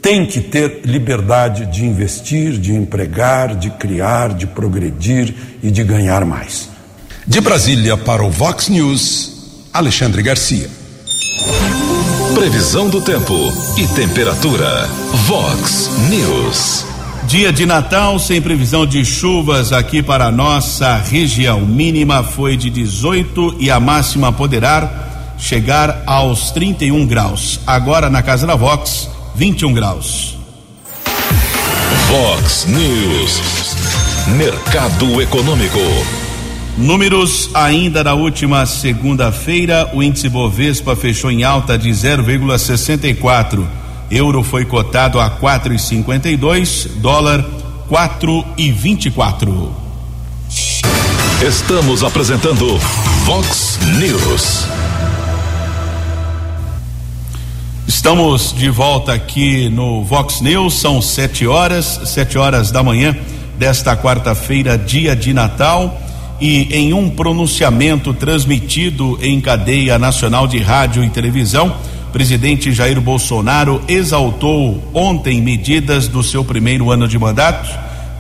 tem 0.05 0.27
que 0.27 0.39
ter 0.39 0.83
liberdade 0.85 1.65
de 1.65 1.87
investir, 1.87 2.59
de 2.59 2.75
empregar, 2.75 3.57
de 3.57 3.71
criar, 3.71 4.35
de 4.35 4.47
progredir 4.47 5.35
e 5.63 5.71
de 5.71 5.83
ganhar 5.83 6.27
mais. 6.27 6.69
De 7.27 7.41
Brasília 7.41 7.97
para 7.97 8.23
o 8.23 8.31
Vox 8.31 8.69
News, 8.69 9.65
Alexandre 9.73 10.23
Garcia. 10.23 10.69
Previsão 12.35 12.91
do 12.91 13.01
tempo 13.01 13.33
e 13.79 13.87
temperatura. 13.95 14.87
Vox 15.27 15.91
News. 16.11 16.85
Dia 17.27 17.51
de 17.51 17.65
Natal 17.65 18.19
sem 18.19 18.43
previsão 18.43 18.85
de 18.85 19.07
chuvas 19.07 19.73
aqui 19.73 20.03
para 20.03 20.27
a 20.27 20.31
nossa 20.31 20.97
região. 20.97 21.63
Mínima 21.63 22.23
foi 22.23 22.59
de 22.59 22.69
18 22.69 23.57
e 23.59 23.71
a 23.71 23.81
máxima 23.81 24.31
poderá 24.31 25.33
chegar 25.39 26.03
aos 26.05 26.51
31 26.51 27.07
graus. 27.07 27.59
Agora 27.67 28.11
na 28.11 28.23
casa 28.23 28.47
da 28.47 28.55
Vox 28.55 29.14
21 29.35 29.73
graus. 29.73 30.37
Fox 32.09 32.67
News. 32.67 33.41
Mercado 34.37 35.21
Econômico. 35.21 35.81
Números 36.79 37.51
ainda 37.53 38.03
da 38.05 38.15
última 38.15 38.65
segunda-feira, 38.65 39.91
o 39.93 40.03
índice 40.03 40.29
Bovespa 40.29 40.97
fechou 40.97 41.31
em 41.31 41.43
alta 41.45 41.77
de 41.77 41.91
0,64. 41.91 43.67
Euro 44.11 44.43
foi 44.43 44.65
cotado 44.65 45.19
a 45.19 45.31
4,52, 45.31 46.89
dólar 47.01 47.45
4,24. 47.91 49.69
Estamos 51.47 52.03
apresentando 52.05 52.79
Fox 53.27 53.79
News. 53.99 54.67
Estamos 58.05 58.55
de 58.55 58.69
volta 58.69 59.15
aqui 59.15 59.71
no 59.71 60.05
Vox 60.05 60.43
News, 60.43 60.75
são 60.75 61.01
sete 61.01 61.47
horas, 61.47 62.03
sete 62.05 62.37
horas 62.37 62.71
da 62.71 62.83
manhã 62.83 63.17
desta 63.59 63.97
quarta-feira, 63.97 64.77
dia 64.77 65.17
de 65.17 65.33
Natal, 65.33 65.99
e 66.39 66.65
em 66.71 66.93
um 66.93 67.09
pronunciamento 67.09 68.13
transmitido 68.13 69.19
em 69.23 69.41
cadeia 69.41 69.99
nacional 69.99 70.47
de 70.47 70.59
rádio 70.59 71.03
e 71.03 71.09
televisão, 71.09 71.75
presidente 72.13 72.75
Jair 72.75 73.01
Bolsonaro 73.01 73.81
exaltou 73.89 74.87
ontem 74.93 75.41
medidas 75.41 76.07
do 76.07 76.23
seu 76.23 76.45
primeiro 76.45 76.91
ano 76.91 77.09
de 77.09 77.19
mandato, 77.19 77.71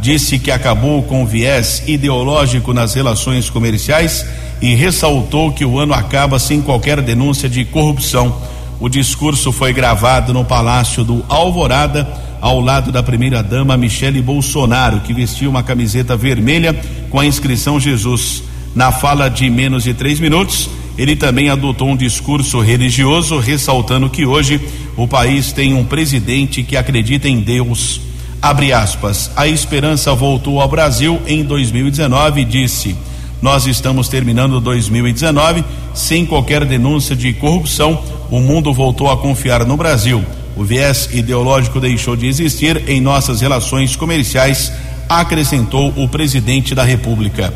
disse 0.01 0.39
que 0.39 0.51
acabou 0.51 1.03
com 1.03 1.27
viés 1.27 1.83
ideológico 1.87 2.73
nas 2.73 2.95
relações 2.95 3.51
comerciais 3.51 4.25
e 4.63 4.75
ressaltou 4.75 5.53
que 5.53 5.67
o 5.67 5.79
ano 5.79 5.93
acaba 5.93 6.39
sem 6.39 6.63
qualquer 6.63 7.03
denúncia 7.03 7.51
de 7.51 7.67
corrupção 7.67 8.35
o 8.81 8.89
discurso 8.89 9.53
foi 9.53 9.73
gravado 9.73 10.33
no 10.33 10.45
Palácio 10.45 11.05
do 11.05 11.25
Alvorada, 11.29 12.07
ao 12.41 12.61
lado 12.61 12.93
da 12.93 13.03
primeira-dama 13.03 13.77
Michele 13.77 14.21
Bolsonaro, 14.21 15.01
que 15.01 15.15
vestiu 15.15 15.49
uma 15.49 15.63
camiseta 15.63 16.17
vermelha 16.17 16.79
com 17.09 17.19
a 17.19 17.27
inscrição 17.27 17.81
Jesus. 17.81 18.43
Na 18.75 18.93
fala 18.93 19.29
de 19.31 19.49
menos 19.49 19.85
de 19.85 19.95
três 19.95 20.21
minutos, 20.21 20.69
ele 20.99 21.17
também 21.17 21.49
adotou 21.49 21.89
um 21.89 21.97
discurso 21.97 22.61
religioso, 22.61 23.39
ressaltando 23.39 24.11
que 24.11 24.27
hoje 24.27 24.61
o 24.97 25.09
país 25.09 25.53
tem 25.53 25.73
um 25.75 25.85
presidente 25.85 26.63
que 26.63 26.77
acredita 26.77 27.29
em 27.29 27.41
Deus. 27.41 28.01
Abre 28.43 28.73
aspas. 28.73 29.31
A 29.37 29.47
esperança 29.47 30.15
voltou 30.15 30.61
ao 30.61 30.69
Brasil 30.69 31.21
em 31.27 31.43
2019 31.43 32.43
e 32.43 32.45
disse: 32.45 32.97
Nós 33.45 33.67
estamos 33.67 34.09
terminando 34.09 34.59
2019 34.59 35.63
sem 35.93 36.25
qualquer 36.25 36.65
denúncia 36.65 37.15
de 37.15 37.31
corrupção. 37.35 38.03
O 38.31 38.41
mundo 38.41 38.73
voltou 38.73 39.11
a 39.11 39.19
confiar 39.19 39.67
no 39.67 39.77
Brasil. 39.77 40.25
O 40.57 40.65
viés 40.65 41.11
ideológico 41.13 41.79
deixou 41.79 42.17
de 42.17 42.27
existir 42.27 42.89
em 42.89 43.03
nossas 43.03 43.43
relações 43.43 43.97
comerciais, 43.97 44.73
acrescentou 45.07 45.93
o 45.95 46.09
presidente 46.09 46.75
da 46.75 46.85
República. 46.85 47.53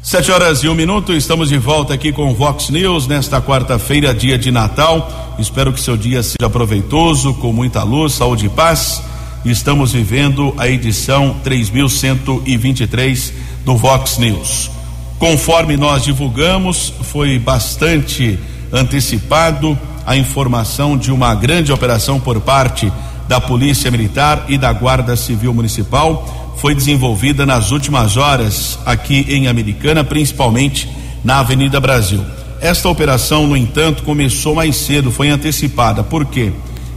Sete 0.00 0.30
horas 0.30 0.62
e 0.62 0.68
um 0.68 0.76
minuto, 0.76 1.12
estamos 1.12 1.48
de 1.48 1.58
volta 1.58 1.92
aqui 1.92 2.12
com 2.12 2.30
o 2.30 2.34
Vox 2.36 2.70
News 2.70 3.08
nesta 3.08 3.42
quarta-feira, 3.42 4.14
dia 4.14 4.38
de 4.38 4.52
Natal. 4.52 5.34
Espero 5.40 5.72
que 5.72 5.80
seu 5.80 5.96
dia 5.96 6.22
seja 6.22 6.48
proveitoso, 6.48 7.34
com 7.34 7.52
muita 7.52 7.82
luz, 7.82 8.12
saúde 8.12 8.46
e 8.46 8.48
paz. 8.48 9.02
Estamos 9.44 9.90
vivendo 9.90 10.54
a 10.56 10.68
edição 10.68 11.34
3123 11.42 13.32
do 13.64 13.76
Vox 13.76 14.18
News. 14.18 14.81
Conforme 15.22 15.76
nós 15.76 16.02
divulgamos, 16.02 16.92
foi 17.00 17.38
bastante 17.38 18.36
antecipado 18.72 19.78
a 20.04 20.16
informação 20.16 20.98
de 20.98 21.12
uma 21.12 21.32
grande 21.32 21.70
operação 21.70 22.18
por 22.18 22.40
parte 22.40 22.92
da 23.28 23.40
Polícia 23.40 23.88
Militar 23.88 24.46
e 24.48 24.58
da 24.58 24.72
Guarda 24.72 25.14
Civil 25.14 25.54
Municipal 25.54 26.56
foi 26.56 26.74
desenvolvida 26.74 27.46
nas 27.46 27.70
últimas 27.70 28.16
horas 28.16 28.76
aqui 28.84 29.24
em 29.28 29.46
Americana, 29.46 30.02
principalmente 30.02 30.90
na 31.22 31.38
Avenida 31.38 31.78
Brasil. 31.78 32.24
Esta 32.60 32.88
operação, 32.88 33.46
no 33.46 33.56
entanto, 33.56 34.02
começou 34.02 34.56
mais 34.56 34.74
cedo, 34.74 35.12
foi 35.12 35.28
antecipada. 35.28 36.02
Por 36.02 36.26
quê? 36.26 36.50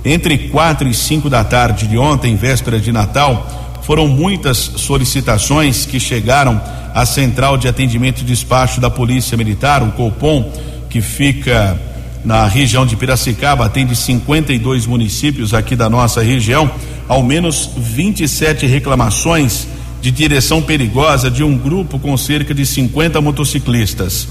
Entre 0.04 0.50
quatro 0.50 0.88
e 0.88 0.96
cinco 0.96 1.30
da 1.30 1.44
tarde 1.44 1.86
de 1.88 1.96
ontem, 1.96 2.36
véspera 2.36 2.80
de 2.80 2.92
Natal, 2.92 3.65
foram 3.86 4.08
muitas 4.08 4.58
solicitações 4.58 5.86
que 5.86 6.00
chegaram 6.00 6.60
à 6.94 7.06
Central 7.06 7.56
de 7.56 7.68
Atendimento 7.68 8.22
e 8.22 8.24
Despacho 8.24 8.82
da 8.82 8.90
Polícia 8.90 9.38
Militar, 9.38 9.84
o 9.84 9.92
Copom, 9.92 10.52
que 10.90 11.02
fica 11.02 11.80
na 12.24 12.48
região 12.48 12.84
de 12.84 12.96
Piracicaba, 12.96 13.66
atende 13.66 13.96
52 13.96 14.88
municípios 14.88 15.54
aqui 15.54 15.76
da 15.76 15.88
nossa 15.88 16.24
região 16.24 16.72
ao 17.08 17.22
menos 17.22 17.70
27 17.78 18.66
reclamações 18.66 19.68
de 20.02 20.10
direção 20.10 20.64
perigosa 20.64 21.30
de 21.30 21.44
um 21.44 21.56
grupo 21.56 22.00
com 22.00 22.18
cerca 22.18 22.56
de 22.56 22.66
50 22.66 23.22
motociclistas, 23.22 24.28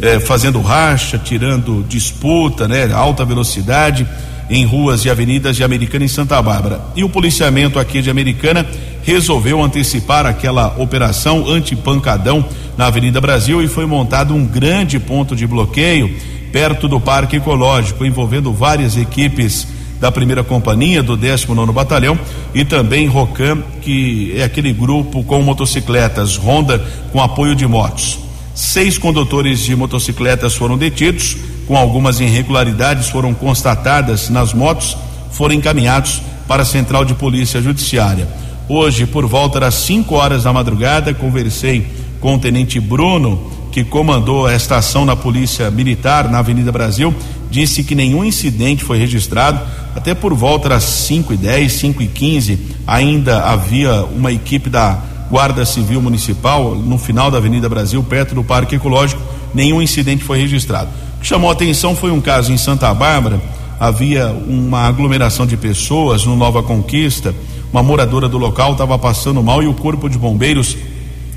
eh, 0.00 0.18
fazendo 0.18 0.60
racha, 0.60 1.16
tirando 1.18 1.84
disputa, 1.88 2.66
né, 2.66 2.92
alta 2.92 3.24
velocidade 3.24 4.04
em 4.50 4.64
ruas 4.64 5.04
e 5.04 5.10
avenidas 5.10 5.56
de 5.56 5.62
Americana 5.62 6.04
e 6.04 6.08
Santa 6.08 6.40
Bárbara. 6.40 6.80
E 6.96 7.04
o 7.04 7.08
policiamento 7.08 7.78
aqui 7.78 8.00
de 8.00 8.10
Americana 8.10 8.66
resolveu 9.08 9.62
antecipar 9.62 10.26
aquela 10.26 10.74
operação 10.76 11.48
anti-pancadão 11.48 12.44
na 12.76 12.88
Avenida 12.88 13.22
Brasil 13.22 13.62
e 13.62 13.66
foi 13.66 13.86
montado 13.86 14.34
um 14.34 14.44
grande 14.44 15.00
ponto 15.00 15.34
de 15.34 15.46
bloqueio 15.46 16.14
perto 16.52 16.86
do 16.86 17.00
Parque 17.00 17.36
Ecológico, 17.36 18.04
envolvendo 18.04 18.52
várias 18.52 18.98
equipes 18.98 19.66
da 19.98 20.12
primeira 20.12 20.44
companhia 20.44 21.02
do 21.02 21.16
19 21.16 21.72
Batalhão 21.72 22.18
e 22.54 22.66
também 22.66 23.06
Rocam, 23.06 23.62
que 23.80 24.34
é 24.36 24.44
aquele 24.44 24.74
grupo 24.74 25.24
com 25.24 25.40
motocicletas 25.40 26.36
Honda 26.36 26.78
com 27.10 27.22
apoio 27.22 27.54
de 27.54 27.66
motos. 27.66 28.18
Seis 28.54 28.98
condutores 28.98 29.60
de 29.60 29.74
motocicletas 29.74 30.54
foram 30.54 30.76
detidos, 30.76 31.34
com 31.66 31.78
algumas 31.78 32.20
irregularidades 32.20 33.08
foram 33.08 33.32
constatadas 33.32 34.28
nas 34.28 34.52
motos, 34.52 34.98
foram 35.30 35.54
encaminhados 35.54 36.20
para 36.46 36.62
a 36.62 36.66
Central 36.66 37.06
de 37.06 37.14
Polícia 37.14 37.62
Judiciária. 37.62 38.28
Hoje, 38.70 39.06
por 39.06 39.24
volta 39.24 39.58
das 39.58 39.74
5 39.76 40.14
horas 40.14 40.42
da 40.42 40.52
madrugada, 40.52 41.14
conversei 41.14 41.86
com 42.20 42.34
o 42.34 42.38
tenente 42.38 42.78
Bruno, 42.78 43.50
que 43.72 43.82
comandou 43.82 44.46
esta 44.46 44.76
ação 44.76 45.06
na 45.06 45.16
Polícia 45.16 45.70
Militar 45.70 46.28
na 46.30 46.40
Avenida 46.40 46.70
Brasil, 46.70 47.14
disse 47.50 47.82
que 47.82 47.94
nenhum 47.94 48.22
incidente 48.22 48.84
foi 48.84 48.98
registrado, 48.98 49.58
até 49.96 50.14
por 50.14 50.34
volta 50.34 50.68
das 50.68 50.84
5 50.84 51.32
e 51.32 51.36
10, 51.38 51.72
5 51.72 52.02
e 52.02 52.08
15, 52.08 52.58
ainda 52.86 53.44
havia 53.44 54.04
uma 54.04 54.30
equipe 54.30 54.68
da 54.68 54.98
Guarda 55.30 55.64
Civil 55.64 56.02
Municipal 56.02 56.74
no 56.74 56.98
final 56.98 57.30
da 57.30 57.38
Avenida 57.38 57.70
Brasil, 57.70 58.02
perto 58.02 58.34
do 58.34 58.44
Parque 58.44 58.74
Ecológico, 58.74 59.22
nenhum 59.54 59.80
incidente 59.80 60.22
foi 60.22 60.38
registrado. 60.38 60.90
O 61.16 61.20
que 61.20 61.26
chamou 61.26 61.48
a 61.48 61.54
atenção 61.54 61.96
foi 61.96 62.10
um 62.10 62.20
caso 62.20 62.52
em 62.52 62.58
Santa 62.58 62.92
Bárbara, 62.92 63.40
havia 63.80 64.26
uma 64.28 64.80
aglomeração 64.80 65.46
de 65.46 65.56
pessoas 65.56 66.26
no 66.26 66.36
Nova 66.36 66.62
Conquista, 66.62 67.34
uma 67.72 67.82
moradora 67.82 68.28
do 68.28 68.38
local 68.38 68.72
estava 68.72 68.98
passando 68.98 69.42
mal 69.42 69.62
e 69.62 69.66
o 69.66 69.74
corpo 69.74 70.08
de 70.08 70.18
bombeiros 70.18 70.76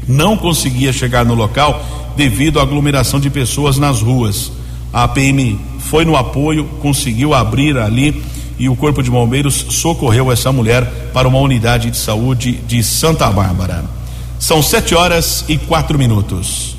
não 0.08 0.38
conseguia 0.38 0.91
chegar 0.91 1.26
no 1.26 1.34
local 1.34 1.84
devido 2.15 2.60
à 2.60 2.63
aglomeração 2.63 3.20
de 3.20 3.30
pessoas 3.30 3.78
nas 3.78 4.02
ruas. 4.02 4.52
A 4.94 5.08
PM 5.08 5.60
foi 5.80 6.06
no 6.06 6.15
apoio, 6.15 6.65
conseguiu 6.82 7.34
abrir 7.34 7.78
ali 7.78 8.22
e 8.60 8.70
o 8.70 8.76
Corpo 8.76 9.02
de 9.02 9.10
Bombeiros 9.10 9.65
socorreu 9.70 10.32
essa 10.32 10.52
mulher 10.52 10.86
para 11.13 11.28
uma 11.28 11.39
unidade 11.39 11.89
de 11.89 11.98
saúde 11.98 12.54
de 12.67 12.84
Santa 12.84 13.30
Bárbara. 13.32 13.86
São 14.38 14.62
sete 14.62 14.94
horas 14.94 15.46
e 15.48 15.58
quatro 15.58 15.98
minutos. 15.98 16.78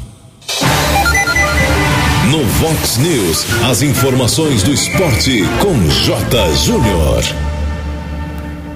No 2.30 2.44
Vox 2.44 2.98
News, 2.98 3.46
as 3.68 3.82
informações 3.82 4.62
do 4.62 4.72
esporte 4.72 5.42
com 5.60 5.88
J. 5.88 6.54
Júnior. 6.56 7.51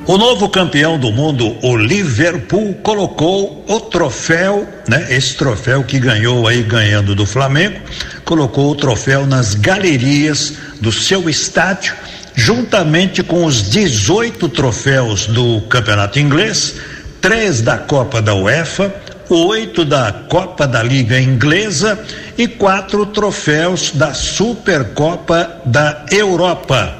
O 0.09 0.17
novo 0.17 0.49
campeão 0.49 0.97
do 0.97 1.11
mundo, 1.11 1.57
o 1.63 1.77
Liverpool, 1.77 2.75
colocou 2.75 3.65
o 3.67 3.81
troféu, 3.81 4.65
né? 4.87 5.05
Esse 5.11 5.35
troféu 5.35 5.83
que 5.83 5.99
ganhou 5.99 6.47
aí 6.47 6.63
ganhando 6.63 7.13
do 7.13 7.27
Flamengo, 7.27 7.81
colocou 8.25 8.71
o 8.71 8.77
troféu 8.77 9.27
nas 9.27 9.55
galerias 9.55 10.53
do 10.81 10.93
seu 10.93 11.29
estádio, 11.29 11.97
juntamente 12.37 13.25
com 13.25 13.45
os 13.45 13.69
18 13.69 14.49
troféus 14.51 15.27
do 15.27 15.61
Campeonato 15.63 16.21
Inglês, 16.21 16.77
três 17.21 17.61
da 17.61 17.77
Copa 17.77 18.23
da 18.23 18.33
UEFA, 18.33 18.95
oito 19.29 19.85
da 19.85 20.13
Copa 20.13 20.69
da 20.69 20.85
Liga 20.85 21.21
Inglesa 21.21 21.99
e 22.39 22.47
quatro 22.47 23.07
troféus 23.07 23.91
da 23.91 24.15
Supercopa 24.15 25.63
da 25.65 26.07
Europa. 26.13 26.97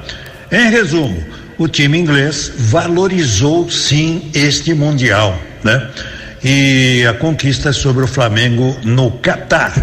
Em 0.51 0.69
resumo, 0.69 1.37
o 1.57 1.67
time 1.67 1.97
inglês 1.97 2.51
valorizou 2.55 3.69
sim 3.69 4.29
este 4.33 4.73
mundial, 4.73 5.39
né? 5.63 5.89
E 6.43 7.03
a 7.09 7.13
conquista 7.13 7.73
sobre 7.73 8.03
o 8.03 8.07
Flamengo 8.07 8.77
no 8.83 9.11
Catar, 9.11 9.73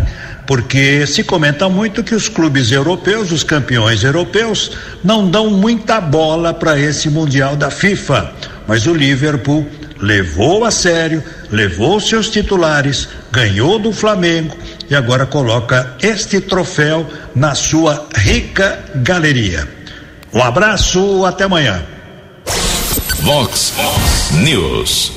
porque 0.47 1.07
se 1.07 1.25
comenta 1.25 1.69
muito 1.69 2.05
que 2.05 2.15
os 2.15 2.29
clubes 2.29 2.71
europeus, 2.71 3.33
os 3.33 3.43
campeões 3.43 4.05
europeus, 4.05 4.71
não 5.03 5.29
dão 5.29 5.51
muita 5.51 6.01
bola 6.01 6.55
para 6.55 6.79
esse 6.79 7.11
mundial 7.11 7.57
da 7.57 7.71
FIFA, 7.71 8.33
mas 8.69 8.87
o 8.87 8.95
Liverpool 8.95 9.67
levou 10.01 10.65
a 10.65 10.71
sério, 10.71 11.23
levou 11.51 11.99
seus 11.99 12.29
titulares, 12.29 13.09
ganhou 13.33 13.79
do 13.79 13.93
Flamengo 13.93 14.57
e 14.89 14.95
agora 14.95 15.27
coloca 15.27 15.97
este 16.01 16.41
troféu 16.41 17.09
na 17.35 17.55
sua 17.55 18.07
rica 18.15 18.79
galeria. 18.97 19.67
Um 20.35 20.43
abraço, 20.43 21.25
até 21.25 21.45
amanhã. 21.45 21.87
Vox 23.21 23.73
News. 24.33 25.13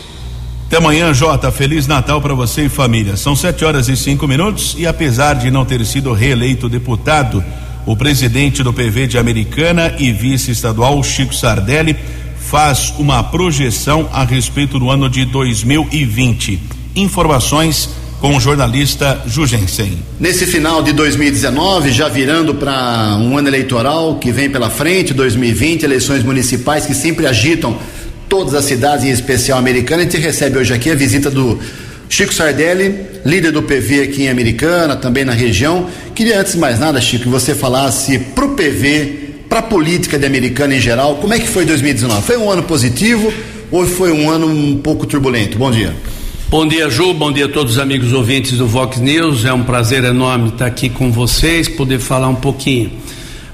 Até 0.67 0.77
amanhã, 0.77 1.11
Jota. 1.11 1.51
Feliz 1.51 1.87
Natal 1.87 2.21
para 2.21 2.35
você 2.35 2.65
e 2.65 2.69
família. 2.69 3.17
São 3.17 3.35
sete 3.35 3.65
horas 3.65 3.89
e 3.89 3.97
cinco 3.97 4.27
minutos 4.27 4.75
e 4.77 4.85
apesar 4.85 5.33
de 5.33 5.49
não 5.49 5.65
ter 5.65 5.83
sido 5.87 6.13
reeleito 6.13 6.69
deputado, 6.69 7.43
o 7.83 7.97
presidente 7.97 8.61
do 8.61 8.71
PV 8.71 9.07
de 9.07 9.17
Americana 9.17 9.95
e 9.97 10.11
vice-estadual, 10.11 11.01
Chico 11.01 11.33
Sardelli, 11.33 11.97
faz 12.39 12.93
uma 12.99 13.23
projeção 13.23 14.07
a 14.13 14.23
respeito 14.23 14.77
do 14.77 14.91
ano 14.91 15.09
de 15.09 15.25
2020. 15.25 16.61
Informações 16.95 17.89
com 18.19 18.35
o 18.35 18.39
jornalista 18.39 19.21
Jugensen. 19.27 19.99
Nesse 20.19 20.45
final 20.45 20.81
de 20.81 20.91
2019, 20.93 21.91
já 21.91 22.09
virando 22.09 22.55
para 22.55 23.15
um 23.19 23.37
ano 23.37 23.47
eleitoral 23.47 24.15
que 24.15 24.31
vem 24.31 24.49
pela 24.49 24.69
frente, 24.69 25.13
2020, 25.13 25.83
eleições 25.83 26.23
municipais 26.23 26.85
que 26.85 26.95
sempre 26.95 27.27
agitam 27.27 27.77
todas 28.27 28.53
as 28.53 28.65
cidades, 28.65 29.05
em 29.05 29.11
especial 29.11 29.59
americana, 29.59 30.01
a 30.01 30.05
gente 30.05 30.17
recebe 30.17 30.57
hoje 30.57 30.73
aqui 30.73 30.89
a 30.89 30.95
visita 30.95 31.29
do 31.29 31.59
Chico 32.09 32.33
Sardelli, 32.33 33.05
líder 33.25 33.51
do 33.51 33.61
PV 33.61 34.03
aqui 34.03 34.23
em 34.23 34.29
Americana, 34.29 34.95
também 34.95 35.23
na 35.23 35.33
região. 35.33 35.87
Queria 36.15 36.39
antes 36.39 36.53
de 36.53 36.59
mais 36.59 36.79
nada, 36.79 36.99
Chico, 36.99 37.25
que 37.25 37.29
você 37.29 37.53
falasse 37.53 38.19
pro 38.19 38.49
PV, 38.49 39.27
para 39.47 39.59
a 39.59 39.63
política 39.63 40.17
de 40.17 40.25
Americana 40.25 40.75
em 40.75 40.81
geral, 40.81 41.17
como 41.17 41.33
é 41.33 41.39
que 41.39 41.47
foi 41.47 41.65
2019? 41.65 42.21
Foi 42.21 42.37
um 42.37 42.49
ano 42.51 42.63
positivo 42.63 43.31
ou 43.71 43.85
foi 43.85 44.11
um 44.11 44.29
ano 44.29 44.47
um 44.47 44.77
pouco 44.77 45.05
turbulento? 45.05 45.57
Bom 45.57 45.71
dia. 45.71 45.95
Bom 46.49 46.65
dia, 46.65 46.89
Ju. 46.89 47.13
Bom 47.13 47.29
dia 47.29 47.43
a 47.43 47.49
todos 47.49 47.73
os 47.73 47.77
amigos 47.77 48.13
ouvintes 48.13 48.57
do 48.57 48.65
Vox 48.65 48.99
News. 48.99 49.43
É 49.43 49.51
um 49.51 49.63
prazer 49.63 50.05
enorme 50.05 50.47
estar 50.47 50.65
aqui 50.65 50.87
com 50.87 51.11
vocês, 51.11 51.67
poder 51.67 51.99
falar 51.99 52.29
um 52.29 52.35
pouquinho. 52.35 52.89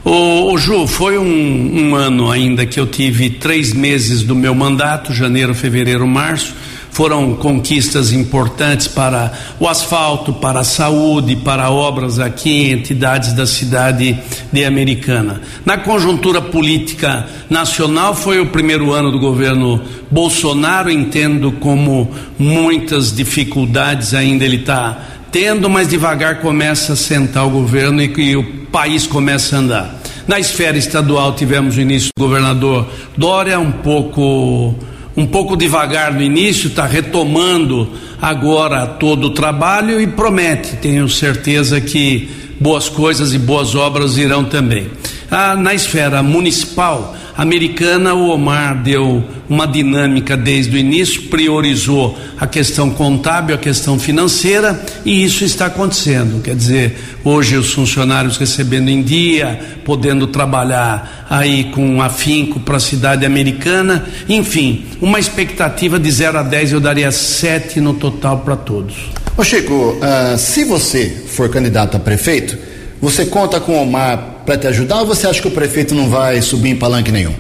O, 0.06 0.54
o 0.54 0.58
Ju, 0.60 0.86
foi 0.86 1.18
um, 1.18 1.88
um 1.88 1.96
ano 1.96 2.30
ainda 2.30 2.68
que 2.68 2.80
eu 2.80 2.86
tive 2.86 3.32
três 3.32 3.74
meses 3.74 4.22
do 4.22 4.36
meu 4.36 4.54
mandato, 4.54 5.12
janeiro, 5.12 5.56
fevereiro, 5.56 6.06
março 6.06 6.54
foram 6.94 7.36
conquistas 7.36 8.14
importantes 8.14 8.88
para 8.88 9.34
o 9.60 9.68
asfalto, 9.68 10.32
para 10.32 10.60
a 10.60 10.64
saúde, 10.64 11.36
para 11.36 11.72
obras 11.72 12.20
aqui 12.20 12.52
em 12.52 12.72
entidades 12.72 13.34
da 13.34 13.48
cidade 13.48 14.18
de 14.52 14.64
Americana. 14.64 15.42
Na 15.66 15.76
conjuntura 15.76 16.40
política 16.40 17.28
nacional, 17.50 18.16
foi 18.16 18.40
o 18.40 18.46
primeiro 18.46 18.94
ano 18.94 19.12
do 19.12 19.20
governo 19.20 19.82
Bolsonaro, 20.10 20.92
entendo 20.92 21.52
como 21.54 22.12
muitas 22.38 23.14
dificuldades 23.14 24.14
ainda 24.14 24.46
ele 24.46 24.58
está 24.58 25.00
tendo, 25.32 25.68
mas 25.68 25.88
devagar 25.88 26.42
começa 26.42 26.94
a 26.94 26.96
sentar 26.96 27.48
o 27.48 27.50
governo 27.50 28.04
e, 28.04 28.14
e 28.18 28.36
o 28.36 28.44
país 28.72 29.08
começa 29.08 29.56
a 29.56 29.60
andar. 29.60 30.00
Na 30.28 30.40
esfera 30.40 30.78
estadual 30.78 31.34
tivemos 31.34 31.76
o 31.76 31.82
início 31.82 32.12
do 32.16 32.24
governador 32.24 32.88
Dória, 33.18 33.60
um 33.60 33.72
pouco 33.72 34.76
um 35.16 35.26
pouco 35.26 35.56
devagar 35.56 36.14
no 36.14 36.22
início, 36.22 36.68
está 36.68 36.86
retomando 36.86 37.90
agora 38.22 38.86
todo 38.86 39.26
o 39.26 39.30
trabalho 39.32 40.02
e 40.02 40.08
promete, 40.08 40.76
tenho 40.78 41.08
certeza 41.08 41.80
que 41.80 42.30
boas 42.60 42.90
coisas 42.90 43.34
e 43.34 43.38
boas 43.38 43.76
obras 43.76 44.18
irão 44.18 44.44
também. 44.44 44.88
Ah, 45.30 45.56
na 45.56 45.74
esfera 45.74 46.24
municipal, 46.24 47.16
americana, 47.36 48.14
o 48.14 48.30
Omar 48.30 48.82
deu 48.82 49.24
uma 49.50 49.68
dinâmica 49.68 50.38
desde 50.38 50.76
o 50.76 50.80
início, 50.80 51.24
priorizou 51.24 52.18
a 52.40 52.48
questão 52.48 52.90
contábil, 52.90 53.56
a 53.56 53.58
questão 53.58 54.00
financeira, 54.00 54.84
e 55.06 55.24
isso 55.24 55.44
está 55.44 55.68
acontecendo. 55.68 56.42
Quer 56.42 56.56
dizer, 56.56 56.98
hoje 57.24 57.58
os 57.58 57.74
funcionários 57.74 58.38
recebendo 58.38 58.90
em 58.90 59.02
dia, 59.02 59.60
podendo 59.84 60.28
trabalhar 60.28 61.28
aí 61.30 61.66
com 61.66 62.02
afinco 62.02 62.60
para 62.60 62.78
a 62.78 62.80
cidade 62.80 63.26
americana, 63.26 64.06
enfim, 64.30 64.86
uma 65.02 65.20
expectativa 65.20 66.00
de 66.00 66.10
0 66.10 66.40
a 66.40 66.44
10, 66.44 66.74
eu 66.74 66.80
daria 66.80 67.12
7 67.12 67.82
no 67.82 67.94
total 67.94 68.40
para 68.40 68.56
todos. 68.56 68.96
Ô 69.36 69.44
Chico, 69.44 69.74
uh, 69.74 70.38
se 70.38 70.64
você 70.64 71.10
for 71.28 71.50
candidato 71.50 71.98
a 71.98 72.00
prefeito, 72.00 72.58
você 73.02 73.26
conta 73.26 73.60
com 73.60 73.74
o 73.74 73.82
Omar 73.82 74.33
para 74.46 74.58
te 74.58 74.68
ajudar 74.68 75.02
ou 75.02 75.06
você 75.06 75.28
acha 75.28 75.42
que 75.42 75.48
o 75.48 75.52
prefeito 75.52 75.96
não 75.96 76.10
vai 76.10 76.42
subir 76.42 76.70
em 76.70 76.76
palanque 76.76 77.12
nenhum? 77.12 77.34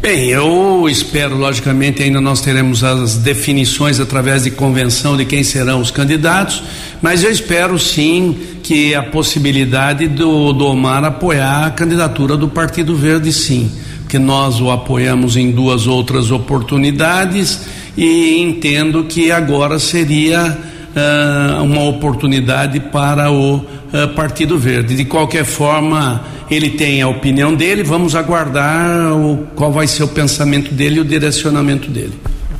Bem, 0.00 0.28
eu 0.28 0.86
espero, 0.88 1.36
logicamente, 1.36 2.04
ainda 2.04 2.20
nós 2.20 2.40
teremos 2.40 2.84
as 2.84 3.16
definições 3.16 3.98
através 3.98 4.44
de 4.44 4.50
convenção 4.52 5.16
de 5.16 5.24
quem 5.24 5.42
serão 5.42 5.80
os 5.80 5.90
candidatos, 5.90 6.62
mas 7.02 7.24
eu 7.24 7.30
espero 7.32 7.76
sim 7.80 8.36
que 8.62 8.94
a 8.94 9.02
possibilidade 9.02 10.06
do, 10.06 10.52
do 10.52 10.66
Omar 10.66 11.04
apoiar 11.04 11.66
a 11.66 11.70
candidatura 11.70 12.36
do 12.36 12.48
Partido 12.48 12.94
Verde, 12.94 13.32
sim, 13.32 13.72
que 14.08 14.20
nós 14.20 14.60
o 14.60 14.70
apoiamos 14.70 15.36
em 15.36 15.50
duas 15.50 15.88
outras 15.88 16.30
oportunidades 16.30 17.62
e 17.96 18.38
entendo 18.38 19.02
que 19.02 19.32
agora 19.32 19.80
seria 19.80 20.56
uh, 20.94 21.62
uma 21.62 21.82
oportunidade 21.82 22.78
para 22.78 23.32
o 23.32 23.64
uh, 23.92 24.14
Partido 24.14 24.58
Verde. 24.58 24.94
De 24.94 25.04
qualquer 25.04 25.44
forma, 25.44 26.24
ele 26.50 26.70
tem 26.70 27.02
a 27.02 27.08
opinião 27.08 27.54
dele, 27.54 27.82
vamos 27.82 28.14
aguardar 28.14 29.16
o, 29.16 29.46
qual 29.54 29.72
vai 29.72 29.86
ser 29.86 30.02
o 30.02 30.08
pensamento 30.08 30.72
dele 30.72 30.96
e 30.96 31.00
o 31.00 31.04
direcionamento 31.04 31.90
dele. 31.90 32.14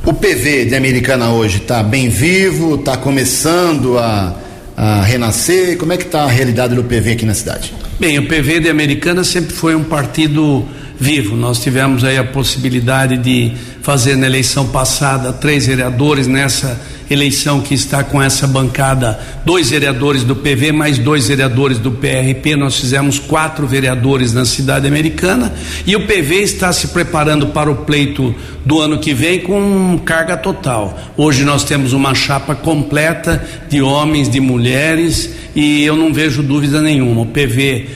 O 0.05 0.13
PV 0.13 0.65
de 0.65 0.75
Americana 0.75 1.29
hoje 1.29 1.57
está 1.57 1.83
bem 1.83 2.09
vivo, 2.09 2.75
está 2.75 2.97
começando 2.97 3.97
a, 3.97 4.35
a 4.75 5.01
renascer. 5.01 5.77
Como 5.77 5.91
é 5.91 5.97
que 5.97 6.05
está 6.05 6.23
a 6.23 6.27
realidade 6.27 6.73
do 6.73 6.83
PV 6.83 7.11
aqui 7.11 7.25
na 7.25 7.33
cidade? 7.33 7.73
Bem, 7.99 8.17
o 8.17 8.27
PV 8.27 8.61
de 8.61 8.69
Americana 8.69 9.23
sempre 9.23 9.53
foi 9.53 9.75
um 9.75 9.83
partido 9.83 10.65
vivo. 10.99 11.35
Nós 11.35 11.59
tivemos 11.59 12.03
aí 12.03 12.17
a 12.17 12.23
possibilidade 12.23 13.17
de 13.17 13.53
fazer 13.81 14.15
na 14.15 14.25
eleição 14.25 14.67
passada 14.67 15.33
três 15.33 15.67
vereadores 15.67 16.27
nessa 16.27 16.79
eleição 17.09 17.61
que 17.61 17.73
está 17.73 18.03
com 18.03 18.21
essa 18.21 18.47
bancada, 18.47 19.19
dois 19.43 19.69
vereadores 19.69 20.23
do 20.23 20.35
PV 20.35 20.71
mais 20.71 20.97
dois 20.97 21.27
vereadores 21.27 21.79
do 21.79 21.91
PRP. 21.91 22.55
Nós 22.55 22.79
fizemos 22.79 23.17
quatro 23.17 23.67
vereadores 23.67 24.33
na 24.33 24.45
cidade 24.45 24.87
americana 24.87 25.53
e 25.85 25.95
o 25.95 26.05
PV 26.05 26.41
está 26.41 26.71
se 26.71 26.89
preparando 26.89 27.47
para 27.47 27.71
o 27.71 27.77
pleito 27.77 28.33
do 28.65 28.79
ano 28.79 28.99
que 28.99 29.13
vem 29.13 29.39
com 29.39 29.99
carga 30.05 30.37
total. 30.37 30.97
Hoje 31.17 31.43
nós 31.43 31.63
temos 31.63 31.93
uma 31.93 32.13
chapa 32.13 32.53
completa 32.53 33.43
de 33.67 33.81
homens, 33.81 34.29
de 34.29 34.39
mulheres 34.39 35.33
e 35.55 35.83
eu 35.83 35.95
não 35.95 36.13
vejo 36.13 36.43
dúvida 36.43 36.81
nenhuma. 36.81 37.21
O 37.21 37.25
PV 37.25 37.87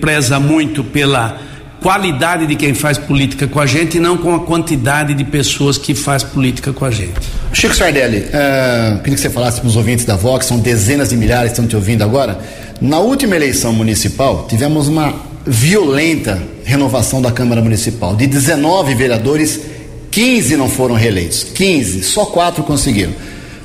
preza 0.00 0.38
muito 0.38 0.84
pela 0.84 1.47
qualidade 1.80 2.46
de 2.46 2.56
quem 2.56 2.74
faz 2.74 2.98
política 2.98 3.46
com 3.46 3.60
a 3.60 3.66
gente 3.66 3.96
e 3.96 4.00
não 4.00 4.16
com 4.16 4.34
a 4.34 4.40
quantidade 4.40 5.14
de 5.14 5.24
pessoas 5.24 5.78
que 5.78 5.94
faz 5.94 6.22
política 6.22 6.72
com 6.72 6.84
a 6.84 6.90
gente. 6.90 7.14
Chico 7.52 7.74
Sardelli, 7.74 8.18
uh, 8.18 8.98
queria 8.98 9.14
que 9.14 9.20
você 9.20 9.30
falasse 9.30 9.60
para 9.60 9.68
os 9.68 9.76
ouvintes 9.76 10.04
da 10.04 10.16
Vox, 10.16 10.46
são 10.46 10.58
dezenas 10.58 11.10
de 11.10 11.16
milhares 11.16 11.52
que 11.52 11.52
estão 11.52 11.66
te 11.66 11.76
ouvindo 11.76 12.02
agora. 12.02 12.38
Na 12.80 12.98
última 12.98 13.36
eleição 13.36 13.72
municipal, 13.72 14.46
tivemos 14.48 14.88
uma 14.88 15.14
violenta 15.46 16.40
renovação 16.64 17.22
da 17.22 17.32
Câmara 17.32 17.62
Municipal. 17.62 18.14
De 18.14 18.26
19 18.26 18.94
vereadores, 18.94 19.60
15 20.10 20.56
não 20.56 20.68
foram 20.68 20.94
reeleitos. 20.94 21.44
15, 21.44 22.02
só 22.02 22.26
quatro 22.26 22.62
conseguiram. 22.62 23.12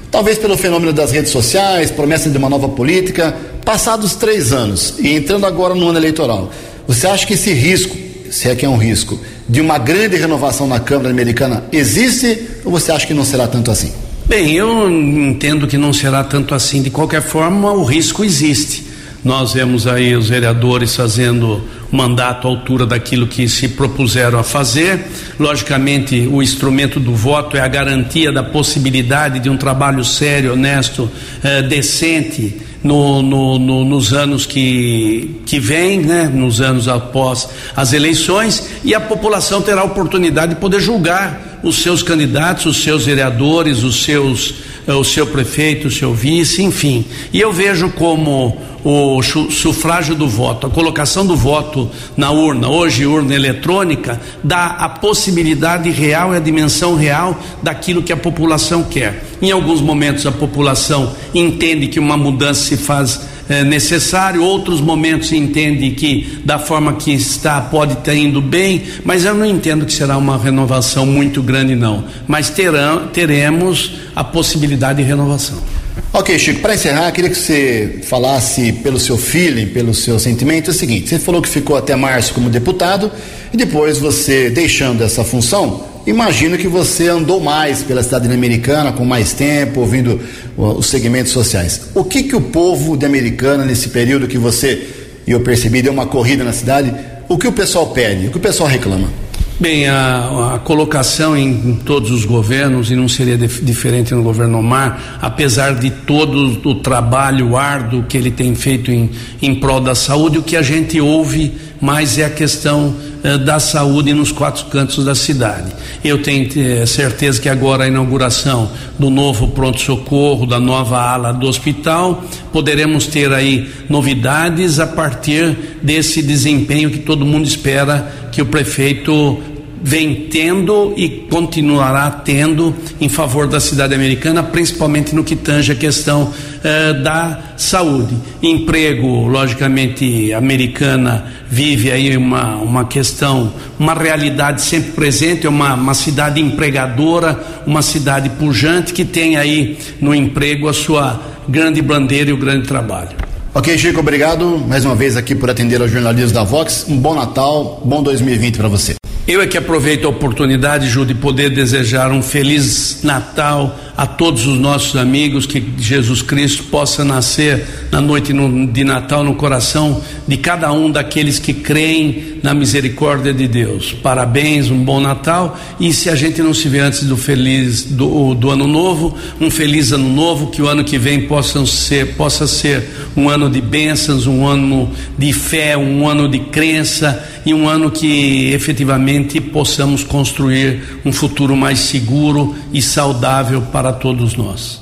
Talvez 0.09 0.37
pelo 0.37 0.55
fenômeno 0.55 0.93
das 0.93 1.11
redes 1.11 1.31
sociais, 1.31 1.89
promessa 1.89 2.29
de 2.29 2.37
uma 2.37 2.49
nova 2.49 2.69
política. 2.69 3.35
Passados 3.65 4.15
três 4.15 4.53
anos 4.53 4.95
e 4.99 5.13
entrando 5.15 5.45
agora 5.45 5.73
no 5.73 5.87
ano 5.87 5.97
eleitoral, 5.97 6.51
você 6.87 7.07
acha 7.07 7.25
que 7.25 7.33
esse 7.33 7.53
risco 7.53 8.02
se 8.33 8.49
é 8.49 8.55
que 8.55 8.65
é 8.65 8.69
um 8.69 8.77
risco, 8.77 9.19
de 9.47 9.61
uma 9.61 9.77
grande 9.77 10.17
renovação 10.17 10.67
na 10.67 10.79
Câmara 10.79 11.11
Americana 11.11 11.65
existe 11.71 12.47
ou 12.65 12.71
você 12.71 12.91
acha 12.91 13.05
que 13.05 13.13
não 13.13 13.23
será 13.23 13.47
tanto 13.47 13.69
assim? 13.69 13.93
Bem, 14.25 14.53
eu 14.53 14.89
entendo 14.89 15.67
que 15.67 15.77
não 15.77 15.93
será 15.93 16.23
tanto 16.23 16.55
assim. 16.55 16.81
De 16.81 16.89
qualquer 16.89 17.21
forma, 17.21 17.71
o 17.71 17.83
risco 17.83 18.23
existe. 18.23 18.85
Nós 19.23 19.53
vemos 19.53 19.85
aí 19.85 20.15
os 20.15 20.29
vereadores 20.29 20.95
fazendo 20.95 21.63
mandato 21.91 22.47
à 22.47 22.51
altura 22.51 22.85
daquilo 22.85 23.27
que 23.27 23.47
se 23.47 23.67
propuseram 23.67 24.39
a 24.39 24.43
fazer. 24.43 24.99
Logicamente, 25.39 26.27
o 26.27 26.41
instrumento 26.41 26.99
do 26.99 27.15
voto 27.15 27.55
é 27.55 27.59
a 27.59 27.67
garantia 27.67 28.31
da 28.31 28.41
possibilidade 28.41 29.39
de 29.39 29.49
um 29.49 29.57
trabalho 29.57 30.03
sério, 30.03 30.53
honesto, 30.53 31.09
eh, 31.43 31.61
decente 31.61 32.57
no, 32.83 33.21
no, 33.21 33.57
no, 33.57 33.85
nos 33.85 34.11
anos 34.11 34.45
que, 34.45 35.39
que 35.45 35.59
vêm, 35.59 36.01
né? 36.01 36.29
nos 36.31 36.59
anos 36.59 36.87
após 36.87 37.47
as 37.75 37.93
eleições, 37.93 38.69
e 38.83 38.93
a 38.93 38.99
população 38.99 39.61
terá 39.61 39.81
a 39.81 39.85
oportunidade 39.85 40.55
de 40.55 40.59
poder 40.59 40.79
julgar 40.79 41.59
os 41.63 41.81
seus 41.81 42.03
candidatos, 42.03 42.65
os 42.65 42.83
seus 42.83 43.05
vereadores, 43.05 43.83
os 43.83 44.03
seus, 44.03 44.55
eh, 44.85 44.93
o 44.93 45.03
seu 45.03 45.25
prefeito, 45.25 45.87
o 45.87 45.91
seu 45.91 46.13
vice, 46.13 46.61
enfim. 46.61 47.05
E 47.31 47.39
eu 47.39 47.53
vejo 47.53 47.89
como 47.91 48.61
o 48.83 49.21
sufrágio 49.21 50.13
do 50.13 50.27
voto, 50.27 50.67
a 50.67 50.69
colocação 50.69 51.25
do 51.25 51.35
voto 51.35 51.89
na 52.17 52.31
urna, 52.31 52.67
hoje 52.67 53.05
urna 53.05 53.33
eletrônica, 53.33 54.19
dá 54.43 54.65
a 54.65 54.89
possibilidade 54.89 55.89
real 55.89 56.33
e 56.33 56.37
a 56.37 56.39
dimensão 56.39 56.95
real 56.95 57.39
daquilo 57.61 58.03
que 58.03 58.11
a 58.11 58.17
população 58.17 58.83
quer. 58.83 59.23
Em 59.41 59.51
alguns 59.51 59.79
momentos 59.81 60.25
a 60.25 60.31
população 60.31 61.13
entende 61.33 61.87
que 61.87 61.99
uma 61.99 62.17
mudança 62.17 62.61
se 62.61 62.77
faz 62.77 63.21
é, 63.49 63.63
necessário, 63.63 64.43
outros 64.43 64.79
momentos 64.79 65.31
entende 65.31 65.91
que 65.91 66.39
da 66.45 66.57
forma 66.57 66.93
que 66.93 67.11
está 67.11 67.59
pode 67.59 67.93
estar 67.93 68.15
indo 68.15 68.41
bem, 68.41 68.83
mas 69.03 69.25
eu 69.25 69.33
não 69.33 69.45
entendo 69.45 69.85
que 69.85 69.93
será 69.93 70.17
uma 70.17 70.37
renovação 70.37 71.05
muito 71.05 71.41
grande 71.41 71.75
não, 71.75 72.05
mas 72.27 72.49
terão, 72.49 73.07
teremos 73.07 73.91
a 74.15 74.23
possibilidade 74.23 75.01
de 75.01 75.07
renovação. 75.07 75.72
Ok, 76.15 76.37
Chico, 76.37 76.59
para 76.59 76.75
encerrar, 76.75 77.11
queria 77.11 77.27
que 77.27 77.35
você 77.35 78.01
falasse 78.03 78.71
pelo 78.71 78.99
seu 78.99 79.17
feeling, 79.17 79.65
pelo 79.69 79.95
seu 79.95 80.19
sentimento, 80.19 80.69
é 80.69 80.71
o 80.71 80.73
seguinte: 80.73 81.09
você 81.09 81.17
falou 81.17 81.41
que 81.41 81.49
ficou 81.49 81.75
até 81.75 81.95
março 81.95 82.35
como 82.35 82.51
deputado 82.51 83.11
e 83.51 83.57
depois 83.57 83.97
você 83.97 84.51
deixando 84.51 85.03
essa 85.03 85.23
função, 85.23 85.83
imagino 86.05 86.55
que 86.55 86.67
você 86.67 87.07
andou 87.07 87.39
mais 87.39 87.81
pela 87.81 88.03
cidade 88.03 88.31
americana, 88.31 88.91
com 88.91 89.03
mais 89.03 89.33
tempo, 89.33 89.79
ouvindo 89.79 90.21
os 90.55 90.85
segmentos 90.85 91.31
sociais. 91.31 91.81
O 91.95 92.03
que 92.03 92.21
que 92.21 92.35
o 92.35 92.41
povo 92.41 92.95
de 92.95 93.07
Americana, 93.07 93.65
nesse 93.65 93.89
período 93.89 94.27
que 94.27 94.37
você, 94.37 94.87
e 95.25 95.31
eu 95.31 95.39
percebi, 95.39 95.81
deu 95.81 95.91
uma 95.91 96.05
corrida 96.05 96.43
na 96.43 96.53
cidade, 96.53 96.93
o 97.27 97.39
que 97.39 97.47
o 97.47 97.51
pessoal 97.51 97.87
pede, 97.87 98.27
o 98.27 98.29
que 98.29 98.37
o 98.37 98.39
pessoal 98.39 98.69
reclama? 98.69 99.22
Bem, 99.59 99.87
a, 99.87 100.55
a, 100.55 100.59
colocação 100.59 101.37
em, 101.37 101.75
todos 101.85 102.09
os 102.09 102.25
governos, 102.25 102.89
e 102.89 102.95
não 102.95 103.07
seria 103.07 103.37
dif, 103.37 103.63
diferente 103.63 104.13
no 104.13 104.23
governo 104.23 104.57
Omar, 104.57 105.19
apesar 105.21 105.75
de 105.75 105.91
todo 105.91 106.59
o 106.67 106.75
trabalho 106.75 107.55
árduo 107.55 108.03
que 108.03 108.17
ele 108.17 108.31
tem 108.31 108.55
feito 108.55 108.91
em, 108.91 109.11
em 109.41 109.55
prol 109.55 109.79
da 109.79 109.93
saúde, 109.93 110.39
o 110.39 110.43
que 110.43 110.57
a 110.57 110.63
gente 110.63 110.99
ouve 110.99 111.53
mais 111.79 112.17
é 112.17 112.25
a 112.25 112.29
questão 112.29 112.95
eh, 113.23 113.37
da 113.37 113.59
saúde 113.59 114.13
nos 114.13 114.31
quatro 114.31 114.65
cantos 114.65 115.03
da 115.05 115.13
cidade. 115.13 115.71
Eu 116.03 116.21
tenho 116.21 116.49
eh, 116.55 116.85
certeza 116.85 117.41
que 117.41 117.49
agora 117.49 117.83
a 117.83 117.87
inauguração 117.87 118.71
do 118.97 119.09
novo 119.09 119.49
pronto-socorro, 119.49 120.45
da 120.45 120.59
nova 120.59 120.99
ala 120.99 121.31
do 121.33 121.45
hospital, 121.45 122.23
poderemos 122.51 123.05
ter 123.05 123.31
aí 123.33 123.69
novidades 123.89 124.79
a 124.79 124.87
partir 124.87 125.77
desse 125.83 126.23
desempenho 126.23 126.89
que 126.89 126.99
todo 126.99 127.25
mundo 127.25 127.45
espera 127.45 128.22
que 128.33 128.41
o 128.41 128.45
prefeito 128.47 129.39
vem 129.85 130.27
tendo 130.31 130.93
e 130.95 131.09
continuará 131.29 132.09
tendo 132.09 132.73
em 133.01 133.09
favor 133.09 133.47
da 133.47 133.59
cidade 133.59 133.93
americana, 133.93 134.41
principalmente 134.41 135.13
no 135.13 135.25
que 135.25 135.35
tange 135.35 135.73
a 135.73 135.75
questão 135.75 136.33
eh, 136.63 136.93
da 136.93 137.39
saúde. 137.57 138.15
Emprego, 138.41 139.27
logicamente, 139.27 140.33
americana 140.33 141.25
vive 141.49 141.91
aí 141.91 142.15
uma, 142.15 142.55
uma 142.55 142.85
questão, 142.85 143.53
uma 143.77 143.93
realidade 143.93 144.61
sempre 144.61 144.93
presente, 144.93 145.45
é 145.45 145.49
uma, 145.49 145.73
uma 145.75 145.93
cidade 145.93 146.41
empregadora, 146.41 147.37
uma 147.67 147.81
cidade 147.81 148.29
pujante 148.29 148.93
que 148.93 149.05
tem 149.05 149.35
aí 149.35 149.77
no 150.01 150.15
emprego 150.15 150.69
a 150.69 150.73
sua 150.73 151.21
grande 151.47 151.81
bandeira 151.81 152.29
e 152.29 152.33
o 152.33 152.37
grande 152.37 152.67
trabalho. 152.67 153.22
Ok, 153.55 153.77
Chico, 153.77 153.99
obrigado 153.99 154.57
mais 154.67 154.83
uma 154.83 154.95
vez 154.95 155.15
aqui 155.15 155.35
por 155.35 155.47
atender 155.47 155.79
aos 155.79 155.91
jornalistas 155.91 156.31
da 156.31 156.43
Vox. 156.43 156.87
Um 156.89 156.97
bom 156.97 157.13
Natal, 157.13 157.79
bom 157.85 158.01
2020 158.01 158.57
para 158.57 158.67
você. 158.67 158.95
Eu 159.27 159.43
é 159.43 159.45
que 159.45 159.55
aproveito 159.55 160.05
a 160.05 160.09
oportunidade, 160.09 160.89
Ju, 160.89 161.05
de 161.05 161.13
poder 161.13 161.51
desejar 161.51 162.11
um 162.11 162.23
feliz 162.23 163.01
Natal 163.03 163.77
a 164.03 164.05
todos 164.05 164.45
os 164.45 164.59
nossos 164.59 164.97
amigos, 164.97 165.45
que 165.45 165.63
Jesus 165.77 166.21
Cristo 166.21 166.63
possa 166.63 167.05
nascer 167.05 167.87
na 167.89 168.01
noite 168.01 168.33
de 168.73 168.83
Natal 168.83 169.23
no 169.23 169.33
coração 169.35 170.01
de 170.27 170.35
cada 170.35 170.73
um 170.73 170.91
daqueles 170.91 171.39
que 171.39 171.53
creem 171.53 172.33
na 172.43 172.53
misericórdia 172.53 173.33
de 173.33 173.47
Deus. 173.47 173.93
Parabéns, 173.93 174.69
um 174.69 174.83
bom 174.83 174.99
Natal 174.99 175.57
e 175.79 175.93
se 175.93 176.09
a 176.09 176.15
gente 176.15 176.41
não 176.41 176.53
se 176.53 176.67
vê 176.67 176.79
antes 176.79 177.05
do 177.05 177.15
feliz 177.15 177.85
do, 177.85 178.33
do 178.33 178.49
ano 178.49 178.67
novo, 178.67 179.15
um 179.39 179.49
feliz 179.49 179.93
ano 179.93 180.09
novo, 180.09 180.47
que 180.47 180.61
o 180.61 180.67
ano 180.67 180.83
que 180.83 180.97
vem 180.97 181.21
possa 181.21 181.65
ser, 181.65 182.15
possa 182.15 182.45
ser 182.45 182.85
um 183.15 183.29
ano 183.29 183.49
de 183.49 183.61
bênçãos, 183.61 184.27
um 184.27 184.45
ano 184.45 184.91
de 185.17 185.31
fé, 185.31 185.77
um 185.77 186.05
ano 186.05 186.27
de 186.27 186.39
crença 186.39 187.23
e 187.45 187.53
um 187.53 187.69
ano 187.69 187.89
que 187.89 188.51
efetivamente 188.51 189.39
possamos 189.39 190.03
construir 190.03 190.99
um 191.05 191.13
futuro 191.13 191.55
mais 191.55 191.79
seguro 191.79 192.53
e 192.73 192.81
saudável 192.81 193.61
para 193.61 193.92
todos 193.93 194.35
nós. 194.35 194.81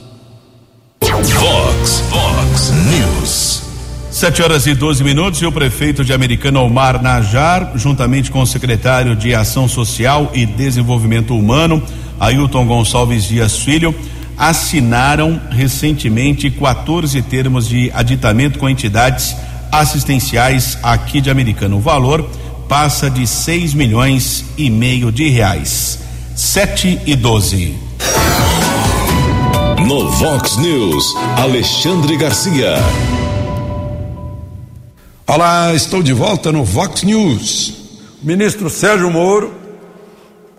Vox, 1.01 2.03
Vox 2.09 2.71
News. 2.89 3.61
Sete 4.11 4.41
horas 4.41 4.67
e 4.67 4.73
12 4.73 5.03
minutos 5.03 5.41
e 5.41 5.45
o 5.45 5.51
prefeito 5.51 6.03
de 6.03 6.13
Americana 6.13 6.59
Omar 6.59 7.01
Najar, 7.01 7.71
juntamente 7.75 8.29
com 8.29 8.41
o 8.41 8.45
secretário 8.45 9.15
de 9.15 9.33
Ação 9.33 9.67
Social 9.67 10.31
e 10.33 10.45
Desenvolvimento 10.45 11.35
Humano, 11.35 11.81
Ailton 12.19 12.65
Gonçalves 12.65 13.23
Dias 13.23 13.57
Filho, 13.57 13.95
assinaram 14.37 15.41
recentemente 15.49 16.49
14 16.49 17.21
termos 17.23 17.67
de 17.67 17.91
aditamento 17.93 18.59
com 18.59 18.69
entidades 18.69 19.35
assistenciais 19.71 20.77
aqui 20.83 21.21
de 21.21 21.29
Americana. 21.29 21.75
O 21.75 21.79
valor 21.79 22.29
passa 22.67 23.09
de 23.09 23.25
6 23.25 23.73
milhões 23.73 24.45
e 24.57 24.69
meio 24.69 25.11
de 25.11 25.29
reais. 25.29 25.99
Sete 26.35 26.99
e 27.05 27.15
12. 27.15 27.75
No 29.91 30.09
Vox 30.09 30.55
News, 30.55 31.17
Alexandre 31.37 32.15
Garcia. 32.15 32.75
Olá, 35.27 35.73
estou 35.73 36.01
de 36.01 36.13
volta 36.13 36.49
no 36.49 36.63
Vox 36.63 37.03
News. 37.03 37.73
O 38.23 38.25
ministro 38.25 38.69
Sérgio 38.69 39.11
Moro, 39.11 39.53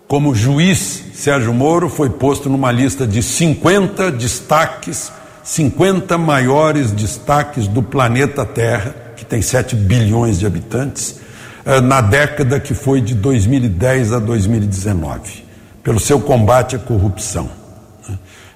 como 0.06 0.34
juiz 0.34 1.02
Sérgio 1.14 1.54
Moro, 1.54 1.88
foi 1.88 2.10
posto 2.10 2.50
numa 2.50 2.70
lista 2.70 3.06
de 3.06 3.22
50 3.22 4.12
destaques, 4.12 5.10
50 5.42 6.18
maiores 6.18 6.92
destaques 6.92 7.66
do 7.66 7.82
planeta 7.82 8.44
Terra, 8.44 8.94
que 9.16 9.24
tem 9.24 9.40
7 9.40 9.74
bilhões 9.74 10.40
de 10.40 10.44
habitantes, 10.44 11.20
eh, 11.64 11.80
na 11.80 12.02
década 12.02 12.60
que 12.60 12.74
foi 12.74 13.00
de 13.00 13.14
2010 13.14 14.12
a 14.12 14.18
2019, 14.18 15.42
pelo 15.82 15.98
seu 15.98 16.20
combate 16.20 16.76
à 16.76 16.78
corrupção. 16.78 17.61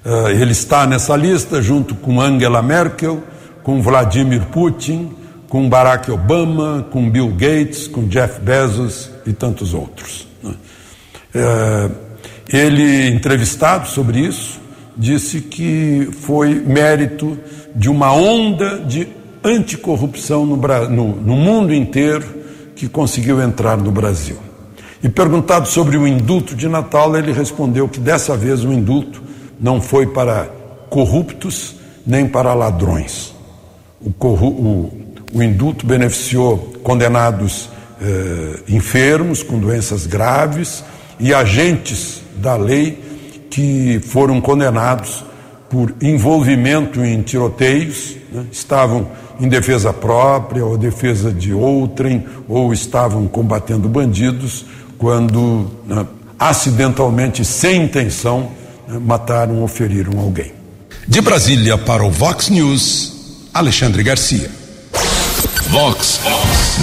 Uh, 0.06 0.28
ele 0.28 0.52
está 0.52 0.86
nessa 0.86 1.16
lista 1.16 1.60
junto 1.60 1.96
com 1.96 2.20
Angela 2.20 2.62
Merkel, 2.62 3.24
com 3.64 3.82
Vladimir 3.82 4.42
Putin, 4.52 5.10
com 5.48 5.68
Barack 5.68 6.08
Obama, 6.12 6.86
com 6.92 7.10
Bill 7.10 7.30
Gates, 7.30 7.88
com 7.88 8.06
Jeff 8.06 8.40
Bezos 8.40 9.10
e 9.26 9.32
tantos 9.32 9.74
outros. 9.74 10.28
Uh, 10.44 11.90
ele, 12.48 13.08
entrevistado 13.08 13.88
sobre 13.88 14.20
isso, 14.20 14.60
disse 14.96 15.40
que 15.40 16.08
foi 16.20 16.54
mérito 16.54 17.36
de 17.74 17.90
uma 17.90 18.12
onda 18.12 18.78
de 18.78 19.08
anticorrupção 19.42 20.46
no, 20.46 20.56
no, 20.56 21.16
no 21.16 21.36
mundo 21.36 21.74
inteiro 21.74 22.24
que 22.76 22.88
conseguiu 22.88 23.42
entrar 23.42 23.76
no 23.76 23.90
Brasil. 23.90 24.36
E 25.02 25.08
perguntado 25.08 25.66
sobre 25.66 25.96
o 25.96 26.06
indulto 26.06 26.54
de 26.54 26.68
Natal, 26.68 27.16
ele 27.16 27.32
respondeu 27.32 27.88
que 27.88 27.98
dessa 27.98 28.36
vez 28.36 28.64
o 28.64 28.72
indulto 28.72 29.25
não 29.60 29.80
foi 29.80 30.06
para 30.06 30.48
corruptos 30.88 31.76
nem 32.06 32.26
para 32.26 32.54
ladrões. 32.54 33.34
O, 34.00 34.10
o, 34.26 34.92
o 35.34 35.42
indulto 35.42 35.86
beneficiou 35.86 36.58
condenados 36.82 37.68
eh, 38.00 38.60
enfermos 38.68 39.42
com 39.42 39.58
doenças 39.58 40.06
graves 40.06 40.84
e 41.18 41.32
agentes 41.34 42.22
da 42.36 42.54
lei 42.56 43.02
que 43.50 44.00
foram 44.00 44.40
condenados 44.40 45.24
por 45.68 45.94
envolvimento 46.00 47.04
em 47.04 47.22
tiroteios, 47.22 48.16
né? 48.30 48.44
estavam 48.52 49.08
em 49.40 49.48
defesa 49.48 49.92
própria 49.92 50.64
ou 50.64 50.78
defesa 50.78 51.32
de 51.32 51.52
outrem, 51.52 52.24
ou 52.48 52.72
estavam 52.72 53.26
combatendo 53.26 53.88
bandidos, 53.88 54.64
quando 54.96 55.70
né, 55.86 56.06
acidentalmente, 56.38 57.44
sem 57.44 57.84
intenção, 57.84 58.50
mataram 58.88 59.60
ou 59.60 59.68
feriram 59.68 60.18
alguém. 60.18 60.52
De 61.06 61.20
Brasília 61.20 61.76
para 61.78 62.04
o 62.04 62.10
Vox 62.10 62.48
News, 62.48 63.48
Alexandre 63.52 64.02
Garcia. 64.02 64.50
Vox 65.68 66.20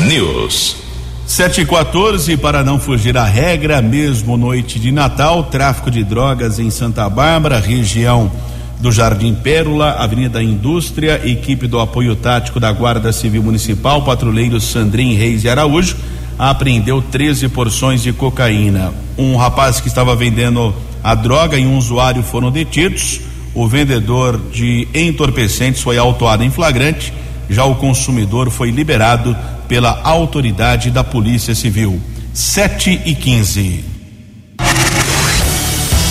News. 0.07 0.77
7 1.25 1.61
e 1.61 1.65
14 1.65 2.37
para 2.37 2.63
não 2.63 2.79
fugir 2.79 3.17
à 3.17 3.23
regra, 3.23 3.81
mesmo 3.81 4.37
noite 4.37 4.77
de 4.77 4.91
Natal, 4.91 5.45
tráfico 5.45 5.89
de 5.89 6.03
drogas 6.03 6.59
em 6.59 6.69
Santa 6.69 7.09
Bárbara, 7.09 7.59
região 7.59 8.31
do 8.79 8.91
Jardim 8.91 9.33
Pérola, 9.33 9.91
Avenida 9.93 10.43
Indústria, 10.43 11.21
equipe 11.23 11.67
do 11.67 11.79
apoio 11.79 12.15
tático 12.17 12.59
da 12.59 12.71
Guarda 12.71 13.13
Civil 13.13 13.41
Municipal, 13.41 14.03
patrulheiro 14.03 14.59
Sandrin 14.59 15.15
Reis 15.15 15.45
e 15.45 15.49
Araújo, 15.49 15.95
apreendeu 16.37 17.01
13 17.01 17.47
porções 17.49 18.01
de 18.01 18.11
cocaína. 18.13 18.93
Um 19.17 19.35
rapaz 19.35 19.79
que 19.79 19.87
estava 19.87 20.15
vendendo 20.15 20.73
a 21.03 21.15
droga 21.15 21.57
e 21.57 21.65
um 21.65 21.77
usuário 21.77 22.23
foram 22.23 22.51
detidos. 22.51 23.21
O 23.53 23.67
vendedor 23.67 24.39
de 24.51 24.87
entorpecentes 24.93 25.81
foi 25.81 25.97
autuado 25.97 26.43
em 26.43 26.49
flagrante. 26.49 27.13
Já 27.49 27.65
o 27.65 27.75
consumidor 27.75 28.49
foi 28.49 28.71
liberado 28.71 29.35
pela 29.67 30.01
autoridade 30.03 30.89
da 30.89 31.03
Polícia 31.03 31.53
Civil. 31.53 32.01
7 32.33 33.01
e 33.05 33.13
15. 33.13 33.83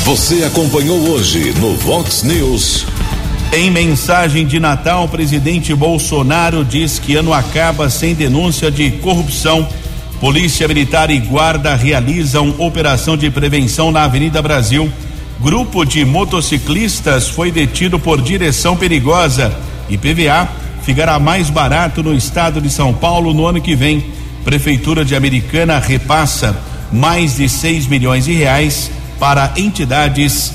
Você 0.04 0.44
acompanhou 0.44 0.98
hoje 1.10 1.52
no 1.58 1.76
Vox 1.76 2.22
News. 2.22 2.86
Em 3.52 3.70
mensagem 3.70 4.46
de 4.46 4.58
Natal, 4.58 5.04
o 5.04 5.08
presidente 5.08 5.74
Bolsonaro 5.74 6.64
diz 6.64 6.98
que 6.98 7.14
ano 7.14 7.32
acaba 7.32 7.90
sem 7.90 8.14
denúncia 8.14 8.70
de 8.70 8.90
corrupção 8.92 9.68
Polícia 10.22 10.68
Militar 10.68 11.10
e 11.10 11.18
Guarda 11.18 11.74
realizam 11.74 12.54
operação 12.58 13.16
de 13.16 13.28
prevenção 13.28 13.90
na 13.90 14.04
Avenida 14.04 14.40
Brasil. 14.40 14.88
Grupo 15.40 15.84
de 15.84 16.04
motociclistas 16.04 17.28
foi 17.28 17.50
detido 17.50 17.98
por 17.98 18.22
direção 18.22 18.76
perigosa. 18.76 19.52
e 19.90 19.98
PVA 19.98 20.48
ficará 20.84 21.18
mais 21.18 21.50
barato 21.50 22.04
no 22.04 22.14
estado 22.14 22.60
de 22.60 22.70
São 22.70 22.94
Paulo 22.94 23.34
no 23.34 23.44
ano 23.46 23.60
que 23.60 23.74
vem. 23.74 24.06
Prefeitura 24.44 25.04
de 25.04 25.16
Americana 25.16 25.80
repassa 25.80 26.56
mais 26.92 27.38
de 27.38 27.48
6 27.48 27.88
milhões 27.88 28.26
de 28.26 28.32
reais 28.32 28.92
para 29.18 29.52
entidades 29.56 30.54